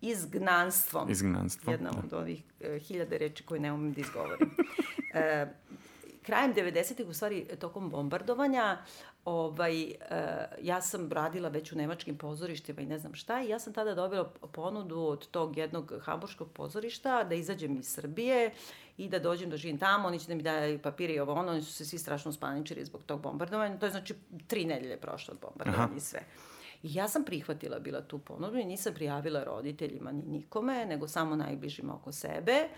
[0.00, 1.10] izgnanstvom.
[1.10, 1.98] Izgnanstvom, Jedna da.
[1.98, 4.50] od ovih e, hiljade reči koje ne umem da izgovorim.
[5.14, 5.46] e,
[6.22, 8.78] krajem 90-ih, u stvari tokom bombardovanja,
[9.24, 9.94] ovaj, e,
[10.62, 13.94] ja sam radila već u nemačkim pozorištima i ne znam šta i ja sam tada
[13.94, 18.50] dobila ponudu od tog jednog hamburškog pozorišta da izađem iz Srbije
[18.96, 21.52] i da dođem da živim tamo, oni će da mi daju papire i ovo ono,
[21.52, 24.14] oni su se svi strašno uspaničili zbog tog bombardovanja, to je znači
[24.46, 25.96] tri nedelje prošlo od bombardovanja Aha.
[25.96, 26.20] i sve.
[26.82, 31.36] I ja sam prihvatila bila tu ponudu i nisam prijavila roditeljima ni nikome, nego samo
[31.36, 32.68] najbližima oko sebe.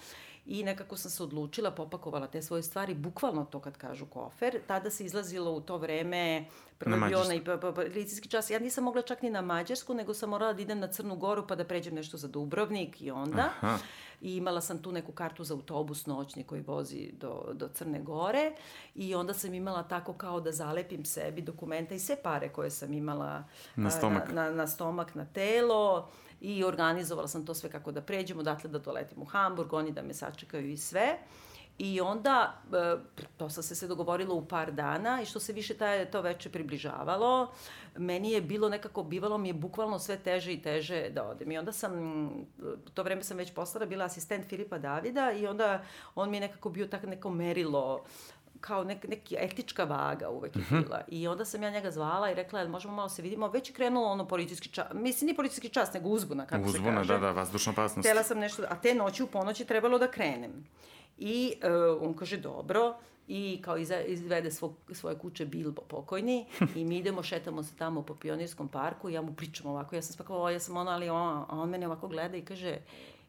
[0.46, 4.60] I nekako sam se odlučila, popakovala te svoje stvari, bukvalno to kad kažu kofer.
[4.66, 6.44] Tada se izlazilo u to vreme
[6.78, 8.50] prvo bio onaj policijski čas.
[8.50, 11.46] Ja nisam mogla čak ni na Mađarsku, nego sam morala da idem na Crnu Goru
[11.46, 13.50] pa da pređem nešto za Dubrovnik i onda.
[13.60, 13.78] Aha.
[14.20, 18.52] I imala sam tu neku kartu za autobus noćni koji vozi do, do Crne Gore.
[18.94, 22.92] I onda sam imala tako kao da zalepim sebi dokumenta i sve pare koje sam
[22.92, 23.44] imala
[23.76, 26.10] na stomak, na, na, na, stomak, na telo
[26.40, 30.02] i organizovala sam to sve kako da pređemo, odatle da doletim u Hamburg, oni da
[30.02, 31.18] me sačekaju i sve.
[31.78, 32.96] I onda, e,
[33.36, 36.50] to sam se sve dogovorila u par dana i što se više taj, to veče
[36.52, 37.52] približavalo,
[37.96, 41.52] meni je bilo nekako, bivalo mi je bukvalno sve teže i teže da odem.
[41.52, 41.92] I onda sam,
[42.94, 45.82] to vreme sam već postala, bila asistent Filipa Davida i onda
[46.14, 48.04] on mi je nekako bio tako neko merilo
[48.60, 50.82] kao nek, neki etička vaga uvek je bila.
[50.82, 51.02] Uh -huh.
[51.08, 53.74] I onda sam ja njega zvala i rekla, jel možemo malo se vidimo, već je
[53.74, 57.00] krenulo ono policijski čas, mislim, ni policijski čas, nego uzbuna, kako uzbuna, se kaže.
[57.00, 58.08] Uzbuna, da, da, vazdušna opasnost.
[58.08, 60.64] Tela sam nešto, a te noći u ponoći trebalo da krenem.
[61.18, 62.94] I uh, on kaže, dobro,
[63.28, 66.46] i kao izvede svog, svoje kuće Bilbo pokojni
[66.76, 70.02] i mi idemo, šetamo se tamo po pionirskom parku i ja mu pričam ovako, ja
[70.02, 72.78] sam spakovala, ja sam ono, ali on, on mene ovako gleda i kaže,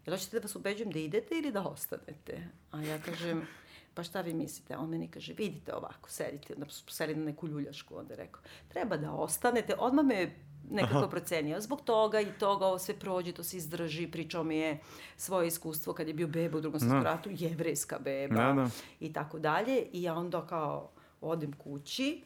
[0.06, 2.48] jel hoćete da vas ubeđujem da idete ili da ostanete?
[2.72, 3.48] A ja kažem,
[3.94, 4.78] pa šta vi mislite?
[4.78, 8.98] On meni kaže, vidite ovako, sedite, da su seli na neku ljuljašku, onda rekao, treba
[8.98, 10.32] da ostanete, odmah me
[10.70, 11.08] nekako Aha.
[11.08, 11.62] procenio.
[11.62, 14.80] Zbog toga i toga ovo sve prođe, to se izdrži, pričao mi je
[15.18, 17.10] svoje iskustvo kad je bio beba u drugom svetskom da.
[17.10, 18.70] ratu, jevrejska beba da, da.
[19.00, 19.86] i tako dalje.
[19.94, 20.90] I ja onda kao
[21.22, 22.24] odem kući,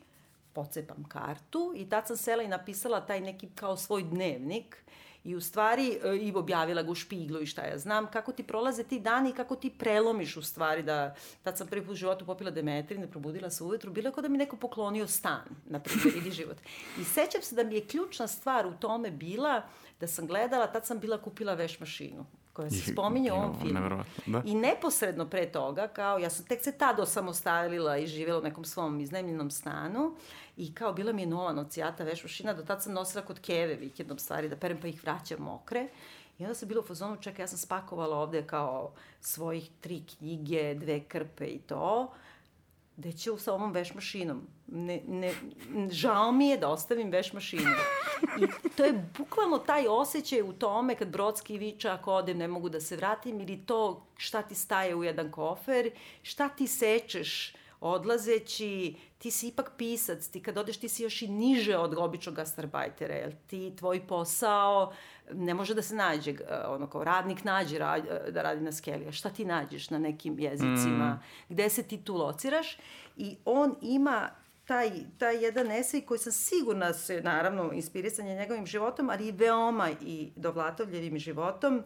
[0.53, 4.85] pocepam kartu i tad sam sela i napisala taj neki kao svoj dnevnik
[5.26, 8.43] I u stvari, e, i objavila ga u špiglu i šta ja znam, kako ti
[8.43, 11.95] prolaze ti dani i kako ti prelomiš u stvari da, tad sam prvi put u
[11.95, 15.80] životu popila Demetrine, probudila se ujutru, bilo je kao da mi neko poklonio stan, na
[15.80, 16.57] primjer, ili život.
[16.99, 19.61] I sećam se da mi je ključna stvar u tome bila
[19.99, 24.03] da sam gledala, tad sam bila kupila veš mašinu koja se spominje u ovom filmu.
[24.26, 24.41] Da.
[24.45, 28.65] I neposredno pre toga, kao ja sam tek se tad osamostalila i živjela u nekom
[28.65, 30.15] svom iznajmljenom stanu
[30.58, 33.76] i kao bila mi je nova nocijata veš mašina, do tad sam nosila kod keve
[33.76, 35.88] vikendom stvari da perem pa ih vraćam mokre.
[36.39, 38.91] I onda sam bila u fazonu, čekaj, ja sam spakovala ovde kao
[39.22, 42.14] svojih tri knjige, dve krpe i to
[42.97, 44.41] gde će sa ovom veš mašinom.
[44.68, 45.34] Ne, ne,
[45.91, 47.72] žao mi je da ostavim veš mašinu.
[48.41, 52.70] I to je bukvalno taj osjećaj u tome kad Brodski viča ako odem ne mogu
[52.70, 55.91] da se vratim ili to šta ti staje u jedan kofer,
[56.22, 57.53] šta ti sečeš
[57.92, 62.36] odlazeći, ti si ipak pisac, ti kad odeš ti si još i niže od običnog
[62.36, 64.94] gastarbajtera, jel ti tvoj posao
[65.34, 66.34] ne može da se nađe,
[66.68, 70.40] ono kao radnik nađe ra, da radi na skeli, a šta ti nađeš na nekim
[70.40, 71.54] jezicima, mm.
[71.54, 72.78] gde se ti tu lociraš
[73.18, 74.30] i on ima
[74.66, 79.32] taj, taj jedan esej koji sam sigurna se, naravno, inspirisan je njegovim životom, ali i
[79.32, 81.84] veoma i Dovlatovljevim životom,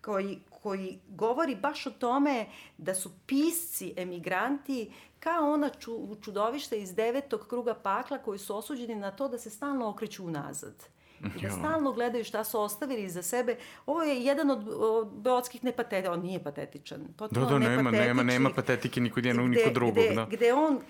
[0.00, 2.46] koji, koji govori baš o tome
[2.78, 5.92] da su pisci, emigranti, kao ona ču,
[6.22, 10.84] čudovišta iz devetog kruga pakla koji su osuđeni na to da se stalno okreću unazad.
[11.20, 13.56] I da stalno gledaju šta su ostavili iza sebe.
[13.86, 17.08] Ovo je jedan od, od beotskih nepatetičan, on nije patetičan.
[17.16, 20.04] Potpuno da, da, nema, nema, nema patetike ni kod jednog, ni kod drugog.
[20.04, 20.26] Gde, da.
[20.30, 20.80] gde on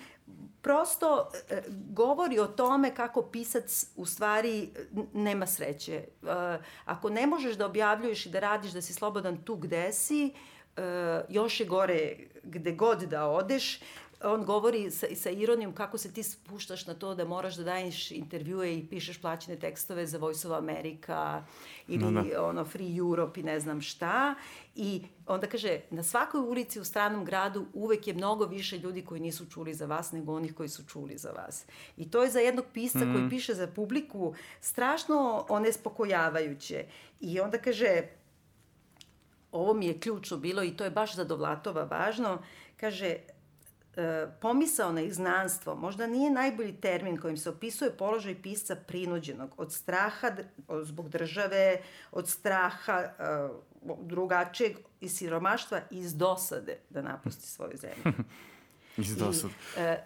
[0.61, 4.69] prosto e, govori o tome kako pisac u stvari
[5.13, 5.95] nema sreće.
[5.95, 6.05] E,
[6.85, 10.33] ako ne možeš da objavljuješ i da radiš da si slobodan tu gde si,
[10.77, 10.81] e,
[11.29, 13.79] još je gore gde god da odeš,
[14.23, 18.11] on govori sa, sa ironijom kako se ti spuštaš na to da moraš da daješ
[18.11, 21.43] intervjue i pišeš plaćene tekstove za Voice of America
[21.87, 22.43] ili no, da.
[22.43, 24.35] ono Free Europe i ne znam šta.
[24.75, 29.21] I onda kaže, na svakoj ulici u stranom gradu uvek je mnogo više ljudi koji
[29.21, 31.65] nisu čuli za vas nego onih koji su čuli za vas.
[31.97, 33.13] I to je za jednog pisca mm.
[33.13, 36.85] koji piše za publiku strašno onespokojavajuće.
[37.19, 38.01] I onda kaže,
[39.51, 42.41] ovo mi je ključno bilo i to je baš za Dovlatova važno,
[42.77, 43.17] kaže,
[43.97, 49.73] E, pomisao na iznanstvo možda nije najbolji termin kojim se opisuje položaj pisca prinuđenog od
[49.73, 50.31] straha
[50.83, 51.81] zbog države,
[52.11, 53.13] od straha e,
[54.01, 58.23] drugačijeg i siromaštva iz dosade da napusti svoju zemlju.
[58.97, 59.53] iz dosade.
[59.77, 60.03] I, e,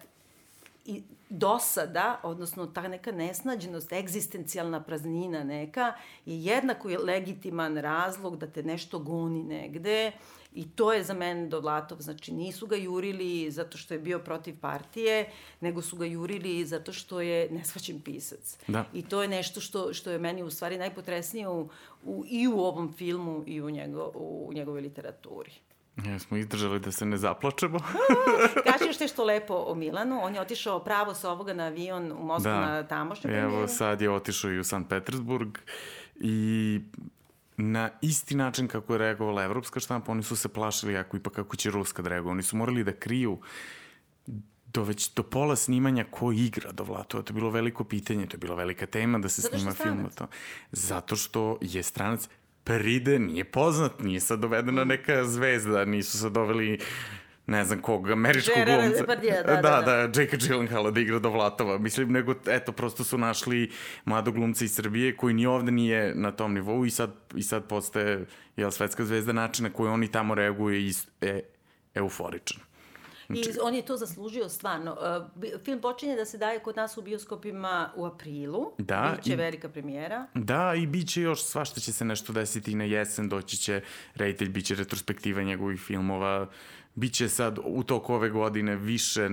[0.84, 5.92] i dosada, odnosno ta neka nesnađenost, egzistencijalna praznina neka,
[6.26, 10.12] je jednako legitiman razlog da te nešto goni negde
[10.54, 14.60] I to je za mene Dovlatov, znači nisu ga jurili zato što je bio protiv
[14.60, 15.30] partije,
[15.60, 18.58] nego su ga jurili zato što je nesvaćen pisac.
[18.68, 18.84] Da.
[18.92, 21.68] I to je nešto što, što je meni u stvari najpotresnije u,
[22.04, 25.52] u, i u ovom filmu i u, njego, u njegovoj literaturi.
[25.96, 27.78] Ja smo izdržali da se ne zaplačemo.
[28.66, 30.20] Kaži još nešto lepo o Milanu.
[30.22, 32.60] On je otišao pravo sa ovoga na avion u Moskvu da.
[32.60, 33.52] na tamošnju premijeru.
[33.52, 35.58] Evo, sad je otišao i u San Petersburg
[36.14, 36.80] i
[37.56, 41.56] na isti način kako je reagovala evropska štampa, oni su se plašili ako ipak kako
[41.56, 42.30] će ruska da reaguje.
[42.32, 43.38] Oni su morali da kriju
[44.72, 47.22] do već do pola snimanja ko igra do Vlatova.
[47.22, 50.04] To je bilo veliko pitanje, to je bila velika tema da se Zato snima film
[50.04, 50.26] o to.
[50.72, 52.28] Zato što je stranac
[52.64, 56.78] pride, nije poznat, nije sad dovedena neka zvezda, nisu sad doveli
[57.46, 59.00] ne znam kog, američkog Gerard glumca.
[59.00, 61.78] Depardieu, da, da, da, da, da, Jake Gyllenhaala da igra do Vlatova.
[61.78, 63.70] Mislim, nego, eto, prosto su našli
[64.04, 67.64] mladog glumca iz Srbije koji ni ovde nije na tom nivou i sad, i sad
[67.64, 68.26] postaje
[68.56, 71.40] jel, svetska zvezda načina koji oni tamo reaguje i e,
[71.94, 72.60] euforičan.
[73.26, 73.50] Znači...
[73.50, 74.96] I on je to zaslužio stvarno.
[75.42, 78.72] Uh, film počinje da se daje kod nas u bioskopima u aprilu.
[78.78, 79.14] Da.
[79.16, 80.26] Biće i, velika premijera.
[80.34, 83.28] Da, i bit će još svašta će se nešto desiti i na jesen.
[83.28, 83.80] Doći će
[84.14, 86.48] reditelj, bit će retrospektiva njegovih filmova.
[86.94, 89.28] Biće sad u toku ove godine više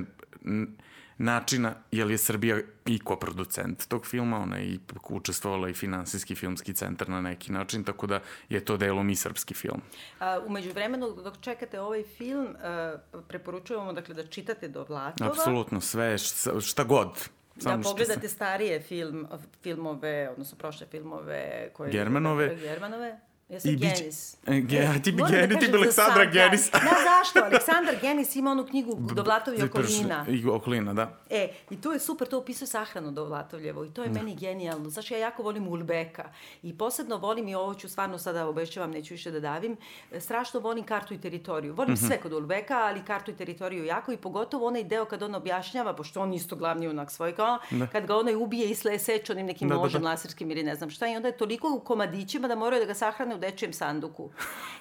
[1.18, 4.80] načina, jer je Srbija i koproducent tog filma, ona je i
[5.10, 9.54] učestvovala i finansijski filmski centar na neki način, tako da je to delom i srpski
[9.54, 9.82] film.
[10.20, 12.98] A, umeđu vremenu, dok čekate ovaj film, a,
[13.28, 15.32] preporučujemo dakle, da čitate do Vlatova.
[15.32, 17.30] Apsolutno, sve, šta, šta god.
[17.58, 18.36] Samo da pogledate sam...
[18.36, 19.28] starije film,
[19.64, 21.92] filmove, odnosno prošle filmove koje...
[21.92, 22.56] Germanove.
[22.56, 23.20] Germanove.
[23.50, 24.38] Ja sam Genis.
[24.48, 26.72] E, ge, e, ti bi Genis, da ti bi Aleksandra Genis.
[26.72, 27.40] Da, zašto?
[27.40, 30.26] Aleksandar Genis ima onu knjigu Dovlatov i okolina.
[30.30, 31.18] I okolina, da.
[31.30, 34.20] E, i to je super, to opisuje sahranu Dovlatovljevo i to je da.
[34.20, 34.90] meni genijalno.
[34.90, 36.30] Znači, ja jako volim Ulbeka
[36.64, 39.78] i posebno volim i ovo ću stvarno sada obešćavam, neću više da davim,
[40.20, 41.74] strašno volim kartu i teritoriju.
[41.74, 42.08] Volim mm -hmm.
[42.08, 45.94] sve kod Ulbeka, ali kartu i teritoriju jako i pogotovo onaj deo kad on objašnjava,
[45.94, 47.88] pošto on isto glavni unak svoj, kao, da.
[47.88, 50.10] kad ga onaj ubije i seče onim nekim da, nožem da, da.
[50.10, 52.94] laserskim ili ne znam šta i onda je toliko u komadićima da moraju da ga
[52.94, 54.30] sahrane dečijem sanduku.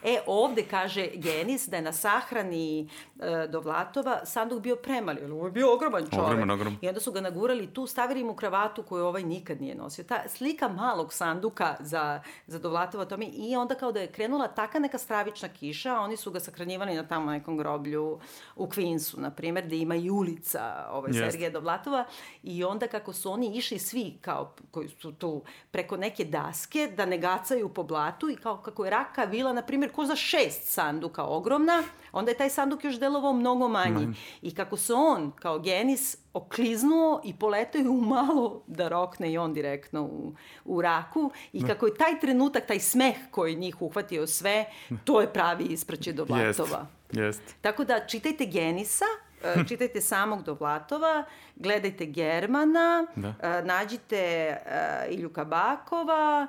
[0.05, 2.89] E, ovde kaže Genis da je na sahrani
[3.21, 6.27] e, do Vlatova sanduk bio premali, ali ovo je bio ogroman čovek.
[6.27, 6.79] Ogroman, ogroman.
[6.83, 10.05] I onda su ga nagurali tu, stavili mu kravatu koju ovaj nikad nije nosio.
[10.05, 14.79] Ta slika malog sanduka za, za Dovlatova tome i onda kao da je krenula taka
[14.79, 18.21] neka stravična kiša, oni su ga sakranjivali na tamo nekom groblju
[18.57, 21.31] u Queensu, na primer, gde ima i ulica ovaj, yes.
[21.31, 22.05] Sergeja Dovlatova
[22.43, 27.07] i onda kako su oni išli svi kao koji su tu preko neke daske da
[27.07, 30.65] ne gacaju po blatu i kao kako je raka vila, na primjer, ko za šest
[30.65, 31.83] sanduka ogromna,
[32.13, 34.07] onda je taj sanduk još delovao mnogo manji.
[34.07, 34.17] Mm.
[34.43, 39.39] I kako se on, kao genis, okliznuo i poletao je u malo da rokne i
[39.39, 40.35] on direktno u,
[40.65, 41.31] u raku.
[41.53, 41.67] I da.
[41.67, 44.65] kako je taj trenutak, taj smeh koji njih uhvatio sve,
[45.05, 46.87] to je pravi ispraće do Vlatova.
[47.13, 47.57] Jest, jest.
[47.61, 49.05] Tako da čitajte Genisa,
[49.45, 51.25] e, čitajte samog Dovlatova,
[51.57, 53.35] gledajte Germana, da.
[53.43, 56.47] E, nađite uh, Ilju Kabakova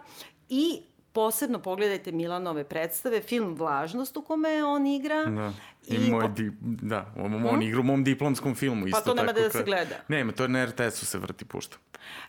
[0.49, 0.81] i
[1.13, 5.25] posebno pogledajte Milanove predstave, film Vlažnost u kome on igra.
[5.25, 5.53] Da.
[5.87, 7.45] I, I moj, di, da, on, hmm?
[7.45, 8.87] on igra u mom diplomskom filmu.
[8.87, 9.95] Isto pa to nema da se gleda.
[10.07, 11.77] Nema, to je na RTS-u se vrti pušta.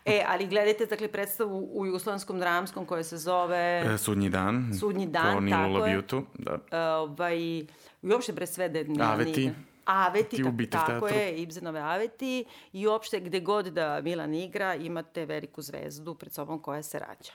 [0.05, 3.83] E, ali gledajte, dakle, predstavu u Jugoslavenskom dramskom koja se zove...
[3.93, 4.73] E, Sudnji dan.
[4.79, 5.67] Sudnji dan, tako je.
[5.67, 6.57] Labiutu, da.
[6.71, 7.67] E, ovaj, I
[8.01, 8.79] uopšte pre sve da...
[9.03, 9.51] Aveti.
[9.85, 15.61] Aveti, ta, tako je, Ibzenove Aveti i uopšte gde god da Milan igra imate veliku
[15.61, 17.31] zvezdu pred sobom koja se rađa.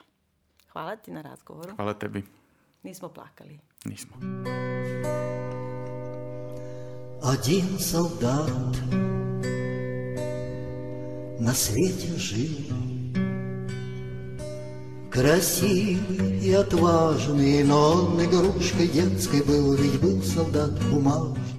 [0.73, 1.75] Hvala ti na razgovoru.
[1.75, 2.23] Hvala tebi.
[2.83, 3.59] Nismo plakali.
[3.85, 4.17] Nismo.
[7.23, 8.77] Один солдат
[11.39, 12.73] на свете жил,
[15.11, 21.56] Красивый и отважный, но он игрушкой детской был, Ведь был солдат бумажный.